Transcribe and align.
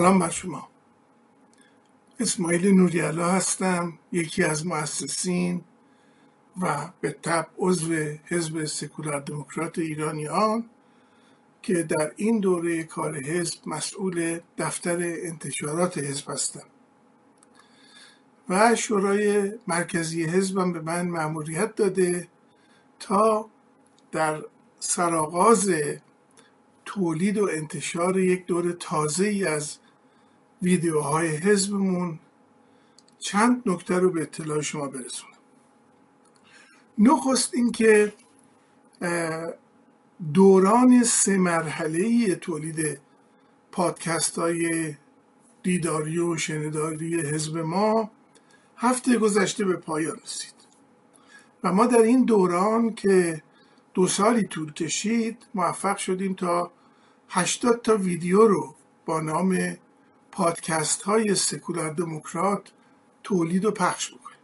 سلام 0.00 0.18
بر 0.18 0.30
شما. 0.30 0.68
اسماعیل 2.20 2.66
نوریالا 2.66 3.30
هستم 3.30 3.98
یکی 4.12 4.44
از 4.44 4.66
مؤسسین 4.66 5.64
و 6.60 6.90
به 7.00 7.12
تب 7.22 7.46
عضو 7.58 7.94
حزب 8.24 8.64
سکولار 8.64 9.20
دموکرات 9.20 9.78
ایرانیان 9.78 10.64
که 11.62 11.82
در 11.82 12.12
این 12.16 12.40
دوره 12.40 12.82
کار 12.84 13.16
حزب 13.16 13.58
مسئول 13.66 14.40
دفتر 14.58 14.96
انتشارات 15.00 15.98
حزب 15.98 16.30
هستم. 16.30 16.66
و 18.48 18.74
شورای 18.74 19.52
مرکزی 19.66 20.24
حزبم 20.24 20.72
به 20.72 20.80
من 20.80 21.08
مأموریت 21.08 21.74
داده 21.74 22.28
تا 23.00 23.50
در 24.12 24.42
سرآغاز 24.78 25.70
تولید 26.84 27.38
و 27.38 27.48
انتشار 27.52 28.18
یک 28.18 28.46
دور 28.46 28.72
تازه 28.72 29.26
ای 29.26 29.44
از 29.44 29.78
ویدیوهای 30.62 31.28
حزبمون. 31.28 32.18
چند 33.18 33.62
نکته 33.66 33.98
رو 33.98 34.10
به 34.10 34.22
اطلاع 34.22 34.60
شما 34.60 34.88
برسونم. 34.88 35.30
نخست 36.98 37.54
اینکه 37.54 38.12
دوران 40.34 41.02
سه 41.04 41.36
مرحله 41.36 42.34
تولید 42.34 43.00
پادکست 43.72 44.38
های 44.38 44.94
دیداری 45.62 46.18
و 46.18 46.36
شنیداری 46.36 47.20
حزب 47.20 47.58
ما 47.58 48.10
هفته 48.76 49.18
گذشته 49.18 49.64
به 49.64 49.76
پایان 49.76 50.16
رسید. 50.24 50.54
و 51.64 51.72
ما 51.72 51.86
در 51.86 52.02
این 52.02 52.24
دوران 52.24 52.94
که 52.94 53.42
دو 53.94 54.06
سالی 54.06 54.42
طول 54.42 54.72
کشید 54.72 55.46
موفق 55.54 55.96
شدیم 55.96 56.34
تا 56.34 56.72
80 57.28 57.82
تا 57.82 57.96
ویدیو 57.96 58.46
رو 58.46 58.74
با 59.06 59.20
نام 59.20 59.76
پادکست 60.40 61.02
های 61.02 61.34
سکولار 61.34 61.90
دموکرات 61.94 62.72
تولید 63.22 63.64
و 63.64 63.70
پخش 63.70 64.14
بکنیم. 64.14 64.38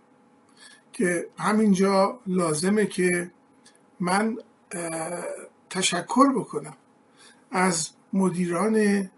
که 0.92 1.26
همینجا 1.38 2.20
لازمه 2.26 2.86
که 2.86 3.30
من 4.00 4.38
تشکر 5.70 6.32
بکنم 6.32 6.76
از 7.50 7.90
مدیران 8.12 9.10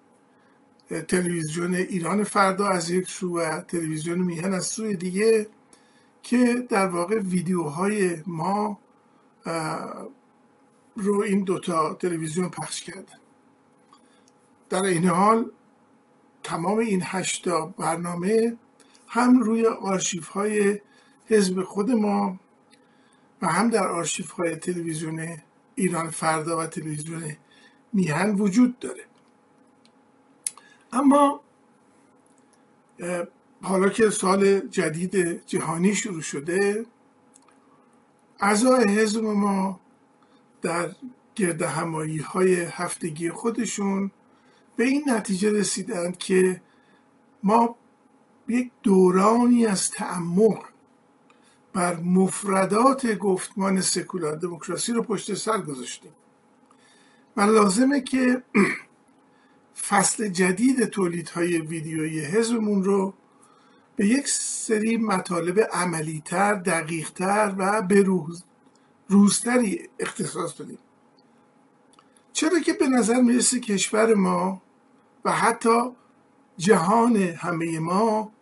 تلویزیون 1.09 1.75
ایران 1.75 2.25
فردا 2.25 2.69
از 2.69 2.91
یک 2.91 3.09
سو 3.09 3.39
و 3.39 3.61
تلویزیون 3.61 4.19
میهن 4.19 4.55
از 4.55 4.67
سوی 4.67 4.97
دیگه 4.97 5.49
که 6.23 6.67
در 6.69 6.87
واقع 6.87 7.19
ویدیوهای 7.19 8.23
ما 8.27 8.79
رو 10.97 11.21
این 11.21 11.45
دوتا 11.45 11.95
تلویزیون 11.95 12.49
پخش 12.49 12.83
کردن. 12.83 13.19
در 14.71 14.83
این 14.83 15.05
حال 15.05 15.51
تمام 16.49 16.79
این 16.79 17.03
هشتا 17.05 17.67
برنامه 17.67 18.57
هم 19.09 19.41
روی 19.41 19.67
آرشیف 19.67 20.29
های 20.29 20.81
حزب 21.27 21.63
خود 21.63 21.91
ما 21.91 22.41
و 23.43 23.47
هم 23.47 23.71
در 23.71 23.89
آرشیف 23.89 24.31
های 24.31 24.57
تلویزیون 24.57 25.37
ایران 25.75 26.11
فردا 26.11 26.59
و 26.59 26.67
تلویزیون 26.67 27.37
میهن 27.93 28.35
وجود 28.35 28.79
داره. 28.79 29.05
اما 30.93 31.41
حالا 33.63 33.89
که 33.89 34.11
سال 34.11 34.61
جدید 34.61 35.47
جهانی 35.47 35.95
شروع 35.95 36.23
شده 36.23 36.87
اعضای 38.41 38.85
حزب 38.85 39.25
ما 39.25 39.81
در 40.63 40.95
گرد 41.35 41.63
همایی 41.63 42.19
های 42.19 42.55
هفتگی 42.55 43.31
خودشون 43.31 44.11
به 44.79 44.85
این 44.85 45.05
نتیجه 45.07 45.53
رسیدند 45.53 46.19
که 46.19 46.63
ما 47.43 47.77
یک 48.49 48.71
دورانی 48.83 49.67
از 49.67 49.91
تعمق 49.91 50.65
بر 51.73 51.97
مفردات 51.97 53.07
گفتمان 53.07 53.81
سکولار 53.81 54.37
دموکراسی 54.37 54.93
رو 54.93 55.03
پشت 55.03 55.35
سر 55.35 55.61
گذاشتیم. 55.61 56.13
و 57.37 57.41
لازمه 57.41 58.01
که 58.01 58.43
فصل 59.89 60.29
جدید 60.29 60.85
تولیدهای 60.85 61.59
ویدیویی 61.59 62.21
حزبمون 62.21 62.85
رو 62.85 63.15
به 63.97 64.07
یک 64.07 64.29
سری 64.29 64.97
مطالب 64.97 65.61
عملیتر، 65.73 66.55
دقیقتر 66.55 67.55
و 67.59 67.83
به 67.83 68.03
روز 68.03 68.45
روزتری 69.09 69.89
اختصاص 69.99 70.53
بدیم. 70.53 70.79
چرا 72.33 72.59
که 72.59 72.73
به 72.73 72.89
نظر 72.89 73.21
می‌رسه 73.21 73.61
کشور 73.61 74.15
ما 74.15 74.63
و 75.25 75.33
حتی 75.33 75.91
جهان 76.57 77.17
همه 77.17 77.79
ما 77.79 78.33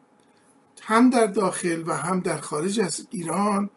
هم 0.83 1.11
در 1.11 1.27
داخل 1.27 1.83
و 1.87 1.93
هم 1.93 2.21
در 2.21 2.39
خارج 2.39 2.81
از 2.81 3.07
ایران 3.11 3.71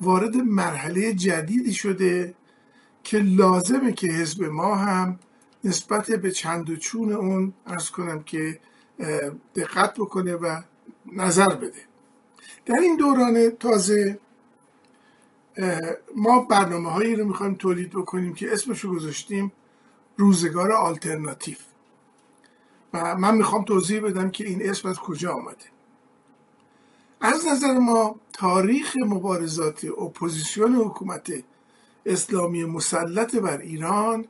وارد 0.00 0.36
مرحله 0.36 1.12
جدیدی 1.14 1.72
شده 1.72 2.34
که 3.04 3.18
لازمه 3.18 3.92
که 3.92 4.06
حزب 4.06 4.44
ما 4.44 4.74
هم 4.74 5.18
نسبت 5.64 6.10
به 6.10 6.30
چند 6.30 6.70
و 6.70 6.76
چون 6.76 7.12
اون 7.12 7.52
عرض 7.66 7.90
کنم 7.90 8.22
که 8.22 8.60
دقت 9.54 9.94
بکنه 9.94 10.34
و 10.34 10.60
نظر 11.12 11.54
بده. 11.54 11.80
در 12.66 12.74
این 12.74 12.96
دوران 12.96 13.50
تازه 13.50 14.18
ما 16.16 16.40
برنامه 16.40 16.90
هایی 16.90 17.16
رو 17.16 17.26
می‌خوایم 17.28 17.54
تولید 17.54 17.90
بکنیم 17.90 18.34
که 18.34 18.52
اسمشو 18.52 18.94
گذاشتیم 18.94 19.52
روزگار 20.16 20.72
آلترناتیو. 20.72 21.56
و 22.94 23.16
من 23.16 23.34
می‌خوام 23.34 23.64
توضیح 23.64 24.00
بدم 24.00 24.30
که 24.30 24.46
این 24.46 24.70
اسم 24.70 24.88
از 24.88 24.98
کجا 24.98 25.32
آمده. 25.32 25.64
از 27.20 27.46
نظر 27.46 27.78
ما 27.78 28.16
تاریخ 28.32 28.96
مبارزات 28.96 29.84
اپوزیسیون 29.84 30.74
حکومت 30.74 31.32
اسلامی 32.06 32.64
مسلط 32.64 33.36
بر 33.36 33.58
ایران 33.58 34.24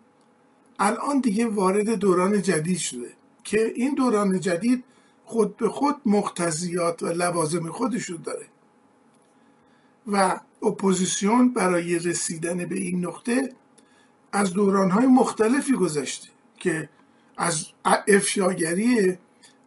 الان 0.78 1.20
دیگه 1.20 1.46
وارد 1.46 1.90
دوران 1.90 2.42
جدید 2.42 2.78
شده 2.78 3.12
که 3.44 3.72
این 3.74 3.94
دوران 3.94 4.40
جدید 4.40 4.84
خود 5.24 5.56
به 5.56 5.68
خود 5.68 5.96
مقتضیات 6.06 7.02
و 7.02 7.06
لوازم 7.06 7.70
خودشون 7.70 8.18
داره. 8.24 8.46
و 10.06 10.40
اپوزیسیون 10.62 11.52
برای 11.52 11.98
رسیدن 11.98 12.64
به 12.64 12.74
این 12.76 13.06
نقطه 13.06 13.52
از 14.32 14.52
دورانهای 14.52 15.06
مختلفی 15.06 15.72
گذشته 15.72 16.28
که 16.58 16.88
از 17.36 17.66
افشاگری 18.08 19.18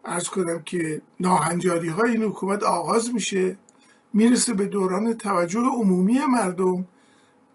ارز 0.06 0.28
کنم 0.28 0.64
که 0.64 1.02
ناهنجاری 1.20 1.90
های 1.90 2.12
این 2.12 2.24
حکومت 2.24 2.64
آغاز 2.64 3.14
میشه 3.14 3.58
می‌رسه 4.14 4.54
به 4.54 4.66
دوران 4.66 5.14
توجه 5.14 5.60
عمومی 5.60 6.20
مردم 6.20 6.88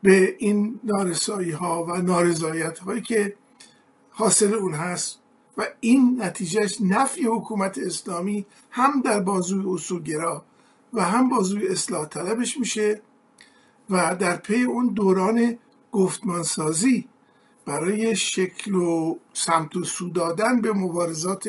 به 0.02 0.36
این 0.38 0.80
نارسایی 0.84 1.50
ها 1.50 1.84
و 1.84 1.96
نارضایت 1.96 2.78
هایی 2.78 3.02
که 3.02 3.36
حاصل 4.10 4.54
اون 4.54 4.74
هست 4.74 5.18
و 5.56 5.68
این 5.80 6.22
نتیجهش 6.22 6.78
نفی 6.80 7.22
حکومت 7.22 7.78
اسلامی 7.78 8.46
هم 8.70 9.00
در 9.00 9.20
بازوی 9.20 9.74
اصولگرا 9.74 10.44
و 10.92 11.04
هم 11.04 11.28
بازوی 11.28 11.68
اصلاح 11.68 12.06
طلبش 12.06 12.58
میشه 12.58 13.00
و 13.90 14.16
در 14.16 14.36
پی 14.36 14.62
اون 14.62 14.86
دوران 14.88 15.58
گفتمانسازی 15.92 17.08
برای 17.66 18.16
شکل 18.16 18.74
و 18.74 19.16
سمت 19.32 19.76
و 19.76 19.84
سو 19.84 20.08
دادن 20.08 20.60
به 20.60 20.72
مبارزات 20.72 21.48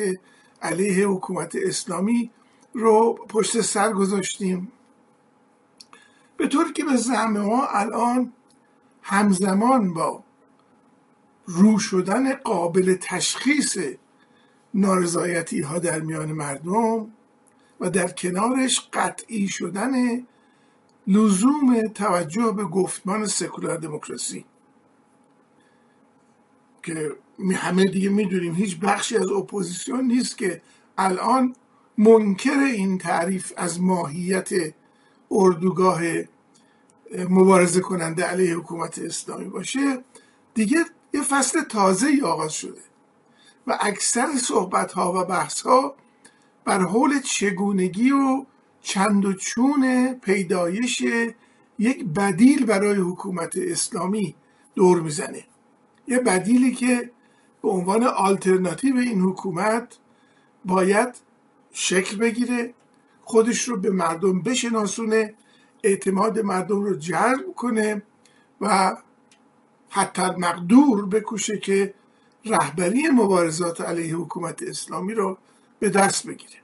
علیه 0.62 1.06
حکومت 1.06 1.56
اسلامی 1.56 2.30
رو 2.74 3.14
پشت 3.28 3.60
سر 3.60 3.92
گذاشتیم. 3.92 4.72
به 6.36 6.48
طوری 6.48 6.72
که 6.72 6.84
به 6.84 7.26
ما 7.26 7.66
الان 7.66 8.32
همزمان 9.02 9.94
با 9.94 10.24
رو 11.46 11.78
شدن 11.78 12.34
قابل 12.34 12.94
تشخیص 12.94 13.78
نارضایتی 14.74 15.60
ها 15.60 15.78
در 15.78 16.00
میان 16.00 16.32
مردم 16.32 17.12
و 17.80 17.90
در 17.90 18.08
کنارش 18.08 18.88
قطعی 18.92 19.48
شدن 19.48 19.92
لزوم 21.06 21.88
توجه 21.88 22.52
به 22.52 22.64
گفتمان 22.64 23.26
سکولار 23.26 23.76
دموکراسی. 23.76 24.44
که 26.84 27.12
همه 27.54 27.84
دیگه 27.84 28.08
می‌دونیم 28.08 28.54
هیچ 28.54 28.78
بخشی 28.78 29.16
از 29.16 29.28
اپوزیسیون 29.28 30.04
نیست 30.04 30.38
که 30.38 30.62
الان 30.98 31.56
منکر 31.98 32.58
این 32.58 32.98
تعریف 32.98 33.52
از 33.56 33.80
ماهیت 33.80 34.48
اردوگاه 35.30 36.00
مبارزه 37.28 37.80
کننده 37.80 38.24
علیه 38.24 38.56
حکومت 38.56 38.98
اسلامی 38.98 39.44
باشه. 39.44 40.04
دیگه 40.54 40.84
یه 41.14 41.22
فصل 41.22 41.62
تازه 41.62 42.06
ای 42.06 42.20
آغاز 42.20 42.52
شده 42.52 42.80
و 43.66 43.78
اکثر 43.80 44.26
صحبت 44.42 44.92
ها 44.92 45.12
و 45.12 45.24
بحث 45.24 45.60
ها 45.60 45.94
بر 46.64 46.80
حول 46.82 47.20
چگونگی 47.20 48.10
و 48.10 48.44
چند 48.82 49.24
و 49.24 49.32
چون 49.32 50.12
پیدایش 50.14 51.02
یک 51.78 52.04
بدیل 52.04 52.66
برای 52.66 52.96
حکومت 52.96 53.56
اسلامی 53.56 54.34
دور 54.74 55.00
می‌زنه. 55.00 55.44
یه 56.08 56.18
بدیلی 56.18 56.74
که 56.74 57.10
به 57.62 57.68
عنوان 57.68 58.04
آلترناتیو 58.04 58.96
این 58.96 59.20
حکومت 59.20 59.98
باید 60.64 61.14
شکل 61.72 62.16
بگیره 62.16 62.74
خودش 63.22 63.68
رو 63.68 63.76
به 63.76 63.90
مردم 63.90 64.42
بشناسونه 64.42 65.34
اعتماد 65.82 66.38
مردم 66.38 66.82
رو 66.82 66.94
جلب 66.94 67.54
کنه 67.56 68.02
و 68.60 68.96
حتی 69.88 70.22
مقدور 70.22 71.06
بکوشه 71.06 71.58
که 71.58 71.94
رهبری 72.44 73.08
مبارزات 73.08 73.80
علیه 73.80 74.16
حکومت 74.16 74.62
اسلامی 74.62 75.14
رو 75.14 75.38
به 75.78 75.88
دست 75.88 76.26
بگیره. 76.26 76.54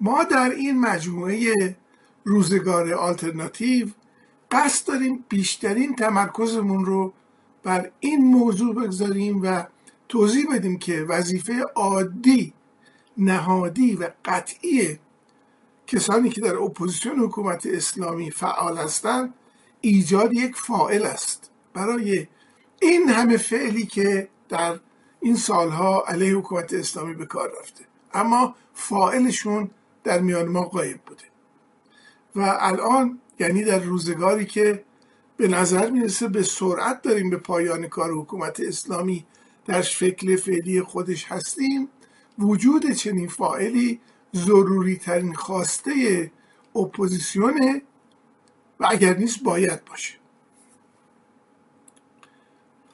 ما 0.00 0.24
در 0.24 0.50
این 0.50 0.80
مجموعه 0.80 1.76
روزگار 2.24 2.92
آلترناتیو 2.92 3.88
قصد 4.50 4.86
داریم 4.88 5.24
بیشترین 5.28 5.96
تمرکزمون 5.96 6.84
رو 6.84 7.12
بر 7.62 7.90
این 8.00 8.24
موضوع 8.24 8.74
بگذاریم 8.74 9.42
و 9.42 9.64
توضیح 10.08 10.46
بدیم 10.54 10.78
که 10.78 11.02
وظیفه 11.02 11.62
عادی 11.74 12.52
نهادی 13.16 13.96
و 13.96 14.10
قطعی 14.24 14.98
کسانی 15.86 16.30
که 16.30 16.40
در 16.40 16.56
اپوزیسیون 16.56 17.18
حکومت 17.18 17.66
اسلامی 17.66 18.30
فعال 18.30 18.78
هستند 18.78 19.34
ایجاد 19.80 20.32
یک 20.32 20.56
فاعل 20.56 21.02
است. 21.02 21.50
برای 21.74 22.26
این 22.82 23.08
همه 23.08 23.36
فعلی 23.36 23.86
که 23.86 24.28
در 24.48 24.80
این 25.20 25.36
سالها 25.36 26.04
علیه 26.06 26.34
حکومت 26.34 26.74
اسلامی 26.74 27.14
به 27.14 27.26
کار 27.26 27.52
رفته. 27.60 27.84
اما 28.14 28.54
فائلشون 28.74 29.70
در 30.04 30.20
میان 30.20 30.48
ما 30.48 30.62
قایب 30.62 31.00
بوده. 31.06 31.24
و 32.36 32.56
الان 32.60 33.18
یعنی 33.38 33.64
در 33.64 33.78
روزگاری 33.78 34.46
که 34.46 34.84
به 35.42 35.48
نظر 35.48 35.90
می‌رسه 35.90 36.28
به 36.28 36.42
سرعت 36.42 37.02
داریم 37.02 37.30
به 37.30 37.36
پایان 37.36 37.88
کار 37.88 38.12
حکومت 38.12 38.60
اسلامی 38.60 39.24
در 39.66 39.82
شکل 39.82 40.36
فعلی 40.36 40.82
خودش 40.82 41.24
هستیم. 41.24 41.88
وجود 42.38 42.90
چنین 42.90 43.28
فائلی 43.28 44.00
ضروری 44.34 44.96
ترین 44.96 45.34
خواسته 45.34 46.30
اپوزیسیونه 46.76 47.82
و 48.80 48.86
اگر 48.90 49.16
نیست 49.16 49.42
باید 49.42 49.84
باشه. 49.84 50.14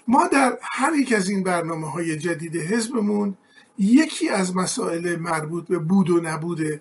ما 0.06 0.28
در 0.28 0.58
هر 0.62 0.94
یک 0.94 1.12
از 1.12 1.28
این 1.28 1.42
برنامه 1.42 1.90
های 1.90 2.16
جدید 2.16 2.56
حزبمون 2.56 3.36
یکی 3.78 4.28
از 4.28 4.56
مسائل 4.56 5.16
مربوط 5.16 5.68
به 5.68 5.78
بود 5.78 6.10
و 6.10 6.20
نبود 6.20 6.80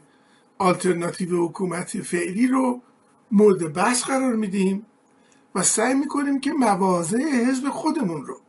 آلترناتیو 0.57 1.45
حکومت 1.45 2.01
فعلی 2.01 2.47
رو 2.47 2.81
مورد 3.31 3.73
بحث 3.73 4.03
قرار 4.03 4.35
میدیم. 4.35 4.85
و 5.55 5.63
سعی 5.63 5.93
می‌کنیم 5.93 6.39
که 6.39 6.53
مواضع 6.53 7.17
حزب 7.17 7.69
خودمون 7.69 8.25
رو 8.25 8.39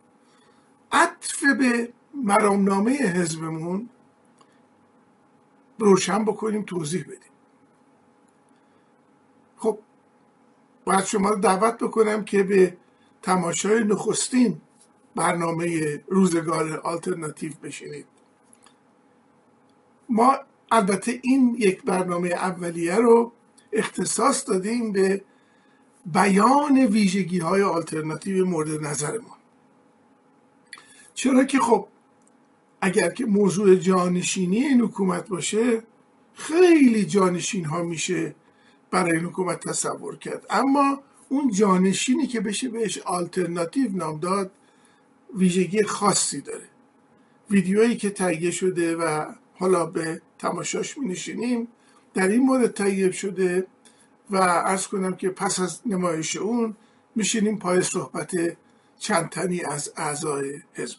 عطف 0.92 1.44
به 1.58 1.92
مرامنامه 2.14 2.92
حزبمون 2.92 3.88
روشن 5.78 6.24
بکنیم 6.24 6.62
توضیح 6.62 7.02
بدیم. 7.02 7.32
خب 9.56 9.78
باید 10.84 11.04
شما 11.04 11.30
رو 11.30 11.40
دعوت 11.40 11.78
بکنم 11.78 12.24
که 12.24 12.42
به 12.42 12.76
تماشای 13.22 13.84
نخستین 13.84 14.60
برنامه 15.14 15.98
روزگار 16.08 16.80
آلترناتیو 16.80 17.52
بشینید. 17.62 18.06
ما 20.08 20.38
البته 20.70 21.20
این 21.22 21.56
یک 21.58 21.82
برنامه 21.82 22.28
اولیه 22.28 22.96
رو 22.96 23.32
اختصاص 23.72 24.48
دادیم 24.48 24.92
به 24.92 25.24
بیان 26.12 26.78
ویژگی 26.78 27.38
های 27.38 27.62
آلترناتیو 27.62 28.46
مورد 28.46 28.86
نظرمون. 28.86 29.38
چرا 31.14 31.44
که 31.44 31.58
خب 31.58 31.86
اگر 32.80 33.10
که 33.10 33.26
موضوع 33.26 33.74
جانشینی 33.74 34.56
این 34.56 34.80
حکومت 34.80 35.28
باشه 35.28 35.82
خیلی 36.34 37.04
جانشین 37.04 37.64
ها 37.64 37.82
میشه 37.82 38.34
برای 38.90 39.12
این 39.12 39.24
حکومت 39.24 39.68
تصور 39.68 40.16
کرد. 40.16 40.46
اما 40.50 41.00
اون 41.28 41.50
جانشینی 41.50 42.26
که 42.26 42.40
بشه 42.40 42.68
بهش 42.68 42.98
آلترناتیو 42.98 43.96
نام 43.96 44.20
داد 44.20 44.50
ویژگی 45.34 45.82
خاصی 45.82 46.40
داره. 46.40 46.68
ویدیویی 47.50 47.96
که 47.96 48.10
تهیه 48.10 48.50
شده 48.50 48.96
و 48.96 49.24
حالا 49.54 49.86
به 49.86 50.22
تماشاش 50.38 50.98
می 50.98 51.08
نشینیم 51.08 51.68
در 52.14 52.28
این 52.28 52.42
مورد 52.42 52.72
تهیه 52.74 53.10
شده 53.10 53.66
و 54.30 54.36
ارز 54.36 54.86
کنم 54.86 55.16
که 55.16 55.28
پس 55.28 55.60
از 55.60 55.80
نمایش 55.86 56.36
اون 56.36 56.76
میشینیم 57.14 57.58
پای 57.58 57.82
صحبت 57.82 58.34
چند 58.98 59.28
تنی 59.28 59.60
از 59.64 59.92
اعضای 59.96 60.62
حزب. 60.74 60.98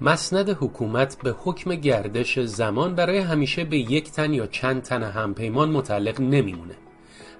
مسند 0.00 0.50
حکومت 0.50 1.18
به 1.22 1.34
حکم 1.38 1.74
گردش 1.74 2.38
زمان 2.38 2.94
برای 2.94 3.18
همیشه 3.18 3.64
به 3.64 3.76
یک 3.76 4.10
تن 4.10 4.32
یا 4.32 4.46
چند 4.46 4.82
تن 4.82 5.02
همپیمان 5.02 5.70
متعلق 5.70 6.20
نمیمونه. 6.20 6.74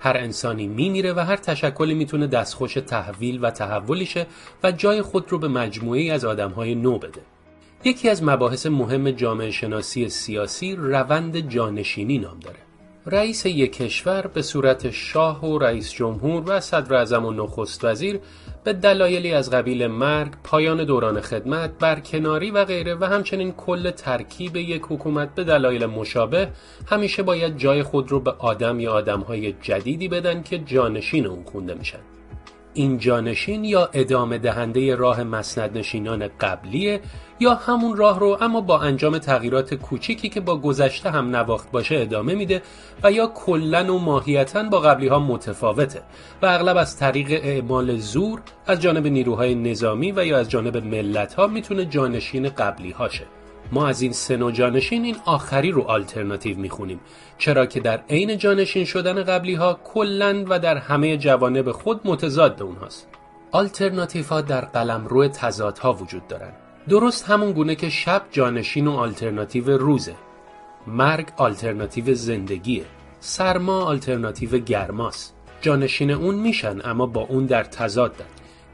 هر 0.01 0.17
انسانی 0.17 0.67
میمیره 0.67 1.13
و 1.13 1.19
هر 1.21 1.37
تشکلی 1.37 1.95
می‌تونه 1.95 2.27
دستخوش 2.27 2.75
تحویل 2.75 3.45
و 3.45 3.51
تحولیشه 3.51 4.27
و 4.63 4.73
جای 4.73 5.03
خود 5.03 5.33
رو 5.33 5.39
به 5.39 5.49
مجموعی 5.49 6.11
از 6.11 6.25
آدمهای 6.25 6.75
نو 6.75 6.99
بده. 6.99 7.23
یکی 7.85 8.09
از 8.09 8.23
مباحث 8.23 8.67
مهم 8.67 9.11
جامعه 9.11 9.51
شناسی 9.51 10.09
سیاسی 10.09 10.77
روند 10.77 11.37
جانشینی 11.49 12.19
نام 12.19 12.41
داره. 12.41 12.59
رئیس 13.07 13.47
یک 13.47 13.73
کشور 13.73 14.27
به 14.27 14.43
صورت 14.43 14.91
شاه 14.91 15.45
و 15.45 15.59
رئیس 15.59 15.93
جمهور 15.93 16.43
و 16.47 16.61
صدر 16.61 17.19
و 17.19 17.31
نخست 17.31 17.85
وزیر 17.85 18.21
به 18.65 18.73
دلایلی 18.73 19.33
از 19.33 19.51
قبیل 19.51 19.87
مرگ، 19.87 20.33
پایان 20.45 20.85
دوران 20.85 21.21
خدمت، 21.21 21.79
برکناری 21.79 22.51
و 22.51 22.65
غیره 22.65 22.95
و 22.95 23.05
همچنین 23.05 23.53
کل 23.53 23.91
ترکیب 23.91 24.57
یک 24.57 24.83
حکومت 24.89 25.35
به 25.35 25.45
دلایل 25.45 25.87
مشابه 25.87 26.49
همیشه 26.87 27.23
باید 27.23 27.57
جای 27.57 27.83
خود 27.83 28.11
رو 28.11 28.21
به 28.21 28.31
آدم 28.31 28.81
یا 28.81 28.93
آدمهای 28.93 29.53
جدیدی 29.53 30.09
بدن 30.09 30.43
که 30.43 30.59
جانشین 30.59 31.27
اون 31.27 31.45
خونده 31.45 31.75
میشن. 31.75 32.01
این 32.75 32.99
جانشین 32.99 33.65
یا 33.65 33.91
ادامه 33.93 34.39
دهنده 34.39 34.95
راه 34.95 35.23
مسندنشینان 35.23 36.29
قبلیه 36.41 37.01
یا 37.41 37.55
همون 37.55 37.97
راه 37.97 38.21
رو 38.21 38.39
اما 38.41 38.61
با 38.61 38.81
انجام 38.81 39.19
تغییرات 39.19 39.75
کوچیکی 39.75 40.29
که 40.29 40.41
با 40.41 40.57
گذشته 40.57 41.11
هم 41.11 41.37
نواخت 41.37 41.71
باشه 41.71 41.99
ادامه 41.99 42.35
میده 42.35 42.63
و 43.03 43.13
یا 43.13 43.27
کلا 43.27 43.95
و 43.95 43.99
ماهیتا 43.99 44.63
با 44.63 44.81
قبلی 44.81 45.09
ها 45.09 45.19
متفاوته 45.19 46.03
و 46.43 46.47
اغلب 46.47 46.77
از 46.77 46.97
طریق 46.97 47.31
اعمال 47.31 47.97
زور 47.97 48.41
از 48.67 48.81
جانب 48.81 49.07
نیروهای 49.07 49.55
نظامی 49.55 50.13
و 50.13 50.27
یا 50.27 50.39
از 50.39 50.51
جانب 50.51 50.77
ملت 50.77 51.35
ها 51.35 51.47
می‌تونه 51.47 51.85
جانشین 51.85 52.49
قبلی 52.49 52.91
هاشه 52.91 53.25
ما 53.73 53.87
از 53.87 54.03
این 54.03 54.13
سه 54.13 54.53
جانشین 54.53 55.05
این 55.05 55.17
آخری 55.25 55.71
رو 55.71 55.83
آلترناتیو 55.83 56.59
می‌خونیم. 56.59 57.01
چرا 57.39 57.67
که 57.67 57.81
در 57.81 58.01
عین 58.11 58.39
جانشین 58.39 58.85
شدن 58.85 59.23
قبلی 59.23 59.55
ها 59.55 59.81
کلاً 59.85 60.45
و 60.45 60.59
در 60.59 60.77
همه 60.77 61.17
جوانب 61.17 61.73
خود 61.73 62.01
متضاد 62.05 62.63
اونهاست. 62.63 63.09
آلترناتیو 63.51 64.27
ها 64.27 64.41
در 64.41 64.61
قلمروی 64.61 65.29
تضادها 65.29 65.93
وجود 65.93 66.29
دارن. 66.29 66.53
درست 66.89 67.25
همون 67.25 67.53
گونه 67.53 67.75
که 67.75 67.89
شب 67.89 68.23
جانشین 68.31 68.87
و 68.87 68.93
آلترناتیو 68.93 69.71
روزه. 69.79 70.15
مرگ 70.87 71.29
آلترناتیو 71.37 72.15
زندگیه. 72.15 72.85
سرما 73.21 73.85
آلترناتیو 73.85 74.59
گرماست. 74.59 75.35
جانشین 75.61 76.11
اون 76.11 76.35
میشن 76.35 76.81
اما 76.85 77.07
با 77.07 77.21
اون 77.21 77.47
در 77.47 77.65
تضادن 77.65 78.25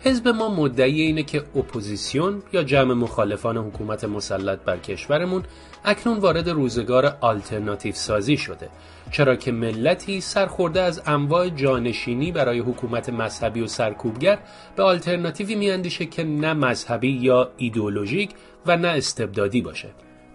حزب 0.05 0.29
ما 0.29 0.49
مدعی 0.55 1.01
اینه 1.01 1.23
که 1.23 1.39
اپوزیسیون 1.57 2.43
یا 2.53 2.63
جمع 2.63 2.95
مخالفان 2.95 3.57
حکومت 3.57 4.05
مسلط 4.05 4.59
بر 4.59 4.77
کشورمون 4.77 5.43
اکنون 5.85 6.19
وارد 6.19 6.49
روزگار 6.49 7.17
آلترناتیو 7.21 7.95
سازی 7.95 8.37
شده. 8.37 8.69
چرا 9.11 9.37
که 9.37 9.53
ملتی 9.53 10.21
سرخورده 10.21 10.81
از 10.81 11.03
انواع 11.07 11.49
جانشینی 11.49 12.33
برای 12.33 12.59
حکومت 12.59 13.09
مذهبی 13.09 13.61
و 13.61 13.67
سرکوبگر 13.67 14.39
به 14.77 14.83
آلترناتیوی 14.83 15.55
میاندیشه 15.55 16.07
که 16.07 16.25
نه 16.25 16.53
مذهبی 16.53 17.11
یا 17.11 17.51
ایدئولوژیک 17.57 18.31
و 18.67 18.77
نه 18.77 18.89
استبدادی 18.89 19.61
باشه. 19.61 19.89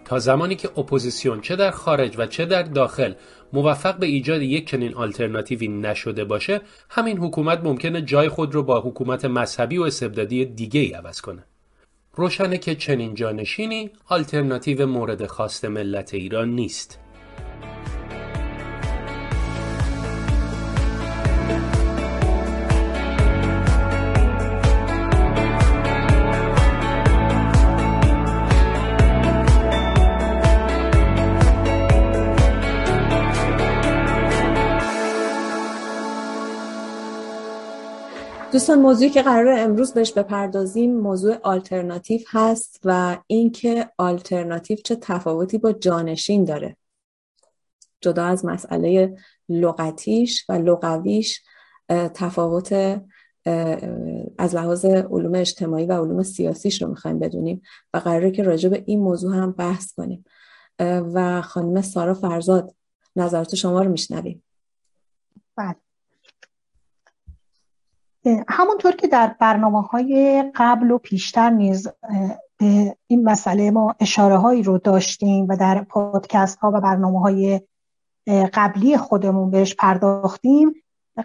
تا 0.04 0.18
زمانی 0.18 0.54
که 0.54 0.68
اپوزیسیون 0.76 1.40
چه 1.40 1.56
در 1.56 1.70
خارج 1.70 2.14
و 2.18 2.26
چه 2.26 2.44
در 2.44 2.62
داخل 2.62 3.14
موفق 3.52 3.96
به 3.98 4.06
ایجاد 4.06 4.42
یک 4.42 4.66
چنین 4.66 4.94
آلترناتیوی 4.94 5.68
نشده 5.68 6.24
باشه 6.24 6.60
همین 6.90 7.18
حکومت 7.18 7.60
ممکنه 7.64 8.02
جای 8.02 8.28
خود 8.28 8.54
رو 8.54 8.62
با 8.62 8.80
حکومت 8.80 9.24
مذهبی 9.24 9.78
و 9.78 9.82
استبدادی 9.82 10.44
دیگه 10.44 10.80
ای 10.80 10.92
عوض 10.92 11.20
کنه. 11.20 11.44
روشنه 12.14 12.58
که 12.58 12.74
چنین 12.74 13.14
جانشینی 13.14 13.90
آلترناتیو 14.08 14.86
مورد 14.86 15.26
خواست 15.26 15.64
ملت 15.64 16.14
ایران 16.14 16.48
نیست. 16.48 17.03
دوستان 38.54 38.78
موضوعی 38.78 39.10
که 39.10 39.22
قرار 39.22 39.58
امروز 39.58 39.92
بهش 39.92 40.12
بپردازیم 40.12 40.96
موضوع 40.96 41.36
آلترناتیو 41.42 42.20
هست 42.28 42.80
و 42.84 43.18
اینکه 43.26 43.90
آلترناتیو 43.98 44.78
چه 44.84 44.96
تفاوتی 44.96 45.58
با 45.58 45.72
جانشین 45.72 46.44
داره. 46.44 46.76
جدا 48.00 48.24
از 48.24 48.44
مسئله 48.44 49.16
لغتیش 49.48 50.44
و 50.48 50.52
لغویش 50.52 51.42
تفاوت 51.88 52.72
از 54.38 54.54
لحاظ 54.54 54.84
علوم 54.84 55.34
اجتماعی 55.34 55.86
و 55.86 55.92
علوم 55.92 56.22
سیاسیش 56.22 56.82
رو 56.82 56.88
می‌خوایم 56.88 57.18
بدونیم 57.18 57.62
و 57.94 57.98
قراره 57.98 58.30
که 58.30 58.42
راجع 58.42 58.68
به 58.68 58.82
این 58.86 59.00
موضوع 59.00 59.36
هم 59.36 59.52
بحث 59.52 59.94
کنیم. 59.94 60.24
و 61.14 61.42
خانم 61.42 61.82
سارا 61.82 62.14
فرزاد 62.14 62.74
نظرات 63.16 63.54
شما 63.54 63.82
رو 63.82 63.90
میشنویم. 63.90 64.42
بله. 65.56 65.83
همونطور 68.48 68.92
که 68.92 69.06
در 69.06 69.34
برنامه 69.40 69.82
های 69.82 70.44
قبل 70.54 70.90
و 70.90 70.98
پیشتر 70.98 71.50
نیز 71.50 71.88
به 72.58 72.96
این 73.06 73.24
مسئله 73.24 73.70
ما 73.70 73.94
اشاره 74.00 74.36
هایی 74.36 74.62
رو 74.62 74.78
داشتیم 74.78 75.46
و 75.48 75.56
در 75.56 75.82
پادکست 75.82 76.58
ها 76.58 76.70
و 76.74 76.80
برنامه 76.80 77.20
های 77.20 77.60
قبلی 78.26 78.96
خودمون 78.96 79.50
بهش 79.50 79.74
پرداختیم 79.74 80.74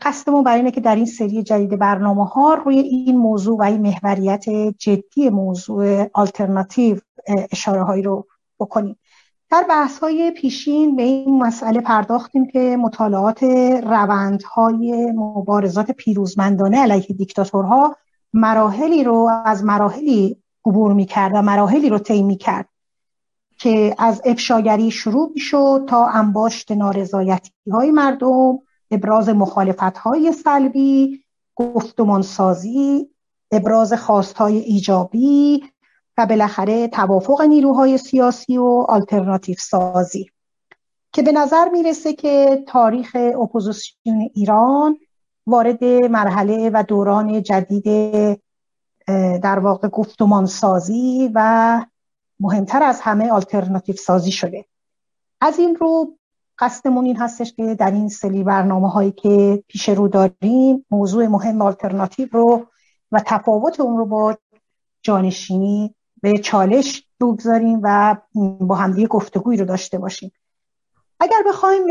قصدمون 0.02 0.44
برای 0.44 0.58
اینه 0.58 0.72
که 0.72 0.82
در 0.82 0.96
این 0.96 1.06
سری 1.06 1.44
جدید 1.44 1.80
برنامه 1.80 2.26
ها 2.26 2.54
روی 2.54 2.80
این 2.80 3.18
موضوع 3.18 3.58
و 3.58 3.62
این 3.62 3.82
محوریت 3.82 4.50
جدی 4.78 5.30
موضوع 5.30 6.10
آلترناتیو 6.14 7.00
اشاره 7.52 7.84
هایی 7.84 8.04
رو 8.04 8.28
بکنیم. 8.60 8.96
در 9.52 9.66
بحث 9.70 10.00
های 10.00 10.32
پیشین 10.32 10.96
به 10.96 11.04
این 11.04 11.44
مسئله 11.44 11.82
پرداختیم 11.82 12.48
که 12.48 12.78
مطالعات 12.80 13.44
روندهای 13.84 15.12
مبارزات 15.16 15.92
پیروزمندانه 15.92 16.82
علیه 16.82 17.16
دیکتاتورها 17.18 17.96
مراحلی 18.34 19.04
رو 19.04 19.30
از 19.46 19.64
مراحلی 19.64 20.44
عبور 20.66 20.94
می‌کرد 20.94 21.32
و 21.36 21.42
مراحلی 21.42 21.90
رو 21.90 22.00
طی 22.00 22.24
می‌کرد 22.24 22.70
که 23.60 23.96
از 23.98 24.22
افشاگری 24.26 24.92
شروع 24.92 25.32
می‌شد 25.34 25.86
تا 25.88 26.06
انباشت 26.06 26.72
نارضایتی 26.72 27.52
های 27.72 27.92
مردم 27.92 28.60
ابراز 28.92 29.30
مخالفت 29.30 29.98
های 29.98 30.32
سلبی 30.32 31.24
گفتمانسازی 31.56 33.10
ابراز 33.52 33.94
خواستهای 33.94 34.58
ایجابی 34.58 35.64
و 36.20 36.26
بالاخره 36.26 36.88
توافق 36.88 37.42
نیروهای 37.42 37.98
سیاسی 37.98 38.58
و 38.58 38.86
آلترناتیو 38.90 39.56
سازی. 39.60 40.30
که 41.14 41.22
به 41.22 41.32
نظر 41.32 41.70
می‌رسه 41.70 42.14
که 42.14 42.64
تاریخ 42.68 43.18
اپوزیسیون 43.42 44.30
ایران 44.34 44.98
وارد 45.48 45.84
مرحله 45.84 46.70
و 46.74 46.84
دوران 46.88 47.44
جدید 47.44 47.84
در 49.44 49.60
واقع 49.60 49.88
گفتمان 49.88 50.46
سازی 50.46 51.32
و 51.36 51.82
مهمتر 52.40 52.84
از 52.84 53.02
همه 53.02 53.32
آلترناتیو 53.32 53.96
سازی 53.96 54.32
شده. 54.32 54.66
از 55.42 55.60
این 55.60 55.76
رو 55.76 56.18
قصدمون 56.60 57.06
این 57.06 57.18
هستش 57.18 57.54
که 57.54 57.76
در 57.76 57.92
این 57.92 58.10
سری 58.10 58.44
برنامه 58.44 58.90
هایی 58.90 59.12
که 59.12 59.64
پیش 59.68 59.90
رو 59.90 60.08
داریم 60.08 60.86
موضوع 60.92 61.28
مهم 61.28 61.62
آلترناتیو 61.62 62.28
رو 62.32 62.66
و 63.12 63.22
تفاوت 63.26 63.80
اون 63.80 63.98
رو 63.98 64.06
با 64.06 64.38
جانشینی 65.02 65.96
به 66.22 66.38
چالش 66.38 67.04
بگذاریم 67.22 67.80
و 67.84 68.18
با 68.60 68.76
همدیگه 68.76 69.08
گفتگویی 69.08 69.60
رو 69.60 69.66
داشته 69.66 69.98
باشیم. 69.98 70.32
اگر 71.20 71.44
بخوایم 71.48 71.86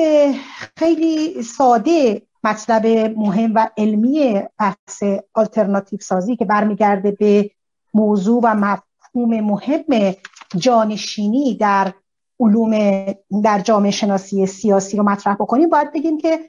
خیلی 0.76 1.42
ساده 1.42 2.22
مطلب 2.44 2.86
مهم 3.18 3.52
و 3.54 3.68
علمی 3.76 4.42
بحث 4.58 5.02
آلترناتیو 5.34 6.00
سازی 6.00 6.36
که 6.36 6.44
برمیگرده 6.44 7.10
به 7.10 7.50
موضوع 7.94 8.40
و 8.44 8.54
مفهوم 8.54 9.40
مهم 9.40 10.14
جانشینی 10.56 11.54
در 11.54 11.92
علوم 12.40 13.04
در 13.44 13.60
جامعه 13.60 13.90
شناسی 13.90 14.46
سیاسی 14.46 14.96
رو 14.96 15.02
مطرح 15.02 15.34
بکنیم 15.34 15.68
باید 15.68 15.92
بگیم 15.92 16.18
که 16.18 16.40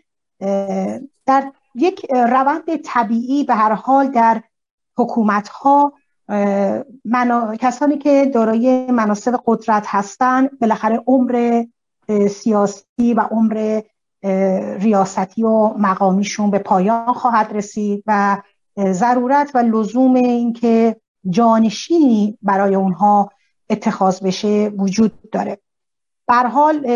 در 1.25 1.51
یک 1.75 2.05
روند 2.11 2.75
طبیعی 2.75 3.43
به 3.43 3.55
هر 3.55 3.71
حال 3.73 4.07
در 4.07 4.43
حکومت 4.97 5.47
ها 5.47 5.93
منا... 7.05 7.55
کسانی 7.59 7.97
که 7.97 8.31
دارای 8.33 8.91
مناسب 8.91 9.39
قدرت 9.45 9.83
هستند 9.87 10.59
بالاخره 10.59 11.03
عمر 11.07 11.63
سیاسی 12.29 13.13
و 13.17 13.19
عمر 13.31 13.81
ریاستی 14.79 15.43
و 15.43 15.73
مقامیشون 15.77 16.51
به 16.51 16.59
پایان 16.59 17.13
خواهد 17.13 17.53
رسید 17.53 18.03
و 18.07 18.41
ضرورت 18.79 19.51
و 19.55 19.57
لزوم 19.57 20.13
اینکه 20.13 20.95
جانشینی 21.29 22.37
برای 22.41 22.75
اونها 22.75 23.31
اتخاذ 23.69 24.21
بشه 24.21 24.71
وجود 24.77 25.29
داره. 25.31 25.57
بر 26.27 26.47
حال 26.47 26.87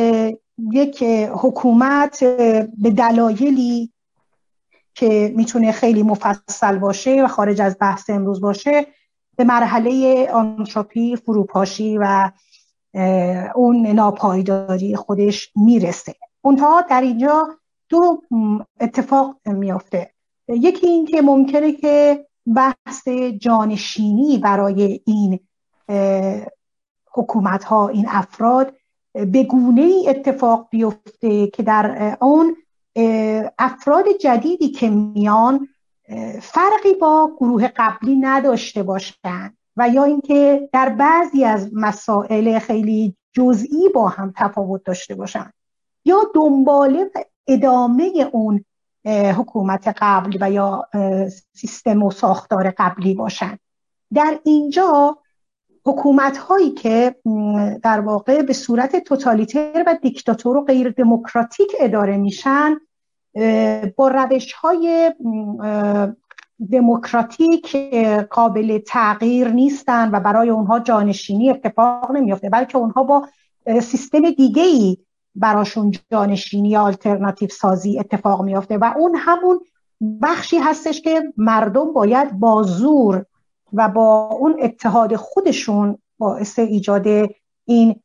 یک 0.71 1.03
حکومت 1.33 2.23
به 2.77 2.89
دلایلی 2.97 3.93
که 4.95 5.33
می‌تونه 5.35 5.71
خیلی 5.71 6.03
مفصل 6.03 6.77
باشه 6.77 7.23
و 7.23 7.27
خارج 7.27 7.61
از 7.61 7.77
بحث 7.81 8.09
امروز 8.09 8.41
باشه 8.41 8.87
به 9.35 9.43
مرحله 9.43 10.27
آنتروپی 10.33 11.15
فروپاشی 11.15 11.97
و 11.97 12.31
اون 13.55 13.87
ناپایداری 13.87 14.95
خودش 14.95 15.51
می‌رسه. 15.55 16.15
اونها 16.41 16.81
در 16.81 17.01
اینجا 17.01 17.47
دو 17.89 18.21
اتفاق 18.79 19.35
میافته. 19.45 20.13
یکی 20.47 20.87
این 20.87 21.05
که 21.05 21.21
ممکنه 21.21 21.71
که 21.71 22.25
بحث 22.55 23.07
جانشینی 23.39 24.37
برای 24.37 25.01
این 25.05 25.39
حکومت 27.11 27.63
ها 27.63 27.87
این 27.87 28.05
افراد 28.09 28.73
به 29.13 29.43
گونه 29.43 29.81
ای 29.81 30.09
اتفاق 30.09 30.67
بیفته 30.69 31.47
که 31.47 31.63
در 31.63 32.17
اون 32.21 32.55
افراد 33.59 34.05
جدیدی 34.21 34.69
که 34.69 34.89
میان 34.89 35.67
فرقی 36.41 36.93
با 37.01 37.31
گروه 37.37 37.67
قبلی 37.67 38.15
نداشته 38.15 38.83
باشند 38.83 39.57
و 39.77 39.89
یا 39.89 40.03
اینکه 40.03 40.69
در 40.73 40.89
بعضی 40.89 41.43
از 41.43 41.69
مسائل 41.73 42.59
خیلی 42.59 43.15
جزئی 43.33 43.89
با 43.95 44.07
هم 44.07 44.33
تفاوت 44.37 44.83
داشته 44.83 45.15
باشند 45.15 45.53
یا 46.05 46.17
دنباله 46.35 47.03
و 47.15 47.23
ادامه 47.47 48.29
اون 48.31 48.65
حکومت 49.07 49.95
قبل 49.97 50.37
و 50.41 50.51
یا 50.51 50.87
سیستم 51.53 52.03
و 52.03 52.11
ساختار 52.11 52.73
قبلی 52.77 53.13
باشند 53.13 53.59
در 54.13 54.39
اینجا 54.43 55.17
حکومت 55.85 56.37
هایی 56.37 56.71
که 56.71 57.15
در 57.83 57.99
واقع 57.99 58.41
به 58.41 58.53
صورت 58.53 58.95
توتالیتر 59.03 59.83
و 59.87 59.97
دیکتاتور 60.01 60.57
و 60.57 60.65
غیر 60.65 60.89
دموکراتیک 60.89 61.71
اداره 61.79 62.17
میشن 62.17 62.77
با 63.95 64.07
روش 64.07 64.53
های 64.53 65.13
دموکراتیک 66.71 67.75
قابل 68.29 68.79
تغییر 68.87 69.47
نیستن 69.47 70.11
و 70.11 70.19
برای 70.19 70.49
اونها 70.49 70.79
جانشینی 70.79 71.49
اتفاق 71.49 72.11
نمیافته 72.11 72.49
بلکه 72.49 72.77
اونها 72.77 73.03
با 73.03 73.27
سیستم 73.81 74.31
دیگه 74.31 74.63
ای 74.63 74.97
براشون 75.35 75.93
جانشینی 76.11 76.77
آلترناتیو 76.77 77.49
سازی 77.49 77.99
اتفاق 77.99 78.41
میافته 78.41 78.77
و 78.77 78.93
اون 78.97 79.15
همون 79.15 79.59
بخشی 80.21 80.57
هستش 80.57 81.01
که 81.01 81.33
مردم 81.37 81.93
باید 81.93 82.39
با 82.39 82.63
زور 82.63 83.25
و 83.73 83.89
با 83.89 84.27
اون 84.27 84.55
اتحاد 84.61 85.15
خودشون 85.15 85.97
باعث 86.17 86.59
ایجاد 86.59 87.07
این 87.65 88.01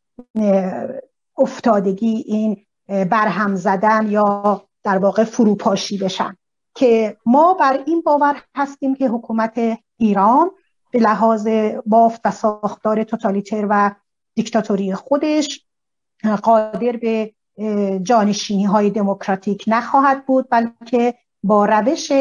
افتادگی 1.38 2.25
این 2.26 2.56
برهم 2.88 3.54
زدن 3.54 4.11
یا 4.11 4.62
در 4.85 4.99
واقع 4.99 5.25
فروپاشی 5.25 5.99
بشن. 5.99 6.37
که 6.75 7.16
ما 7.26 7.54
بر 7.54 7.82
این 7.87 8.02
باور 8.02 8.42
هستیم 8.56 8.94
که 8.94 9.08
حکومت 9.08 9.78
ایران 9.97 10.50
به 10.90 10.99
لحاظ 10.99 11.49
بافت 11.87 12.20
و 12.25 12.30
ساختار 12.30 13.02
توتالیتر 13.02 13.66
و 13.70 13.94
دیکتاتوری 14.35 14.94
خودش 14.94 15.66
قادر 16.42 16.92
به 16.92 17.35
جانشینی 18.02 18.64
های 18.64 18.90
دموکراتیک 18.90 19.64
نخواهد 19.66 20.26
بود 20.26 20.49
بلکه 20.50 21.14
با 21.42 21.66
روش 21.66 22.12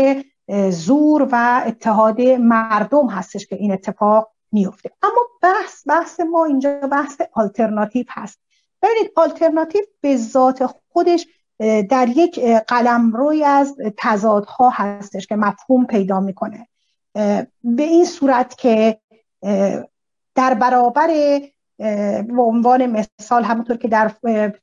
زور 0.69 1.29
و 1.31 1.63
اتحاد 1.65 2.21
مردم 2.21 3.07
هستش 3.07 3.47
که 3.47 3.55
این 3.55 3.71
اتفاق 3.71 4.31
میفته 4.51 4.91
اما 5.01 5.21
بحث 5.41 5.87
بحث 5.87 6.19
ما 6.19 6.45
اینجا 6.45 6.79
بحث 6.91 7.21
آلترناتیو 7.33 8.05
هست. 8.09 8.39
ببینید 8.81 9.11
آلترناتیو 9.15 9.81
به 10.01 10.17
ذات 10.17 10.65
خودش 10.65 11.27
در 11.59 12.07
یک 12.15 12.39
روی 13.13 13.43
از 13.43 13.75
تضادها 13.97 14.69
هستش 14.69 15.27
که 15.27 15.35
مفهوم 15.35 15.85
پیدا 15.85 16.19
می‌کنه. 16.19 16.67
به 17.63 17.83
این 17.83 18.05
صورت 18.05 18.57
که 18.57 18.99
در 20.35 20.53
برابر 20.53 21.07
به 22.27 22.41
عنوان 22.41 22.85
مثال 22.85 23.43
همونطور 23.43 23.77
که 23.77 23.87
در 23.87 24.11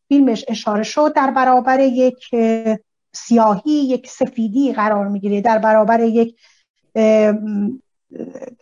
فیلمش 0.08 0.44
اشاره 0.48 0.82
شد 0.82 1.12
در 1.12 1.30
برابر 1.30 1.80
یک 1.80 2.30
سیاهی 3.12 3.70
یک 3.70 4.10
سفیدی 4.10 4.72
قرار 4.72 5.08
می‌گیره. 5.08 5.40
در 5.40 5.58
برابر 5.58 6.00
یک 6.00 6.36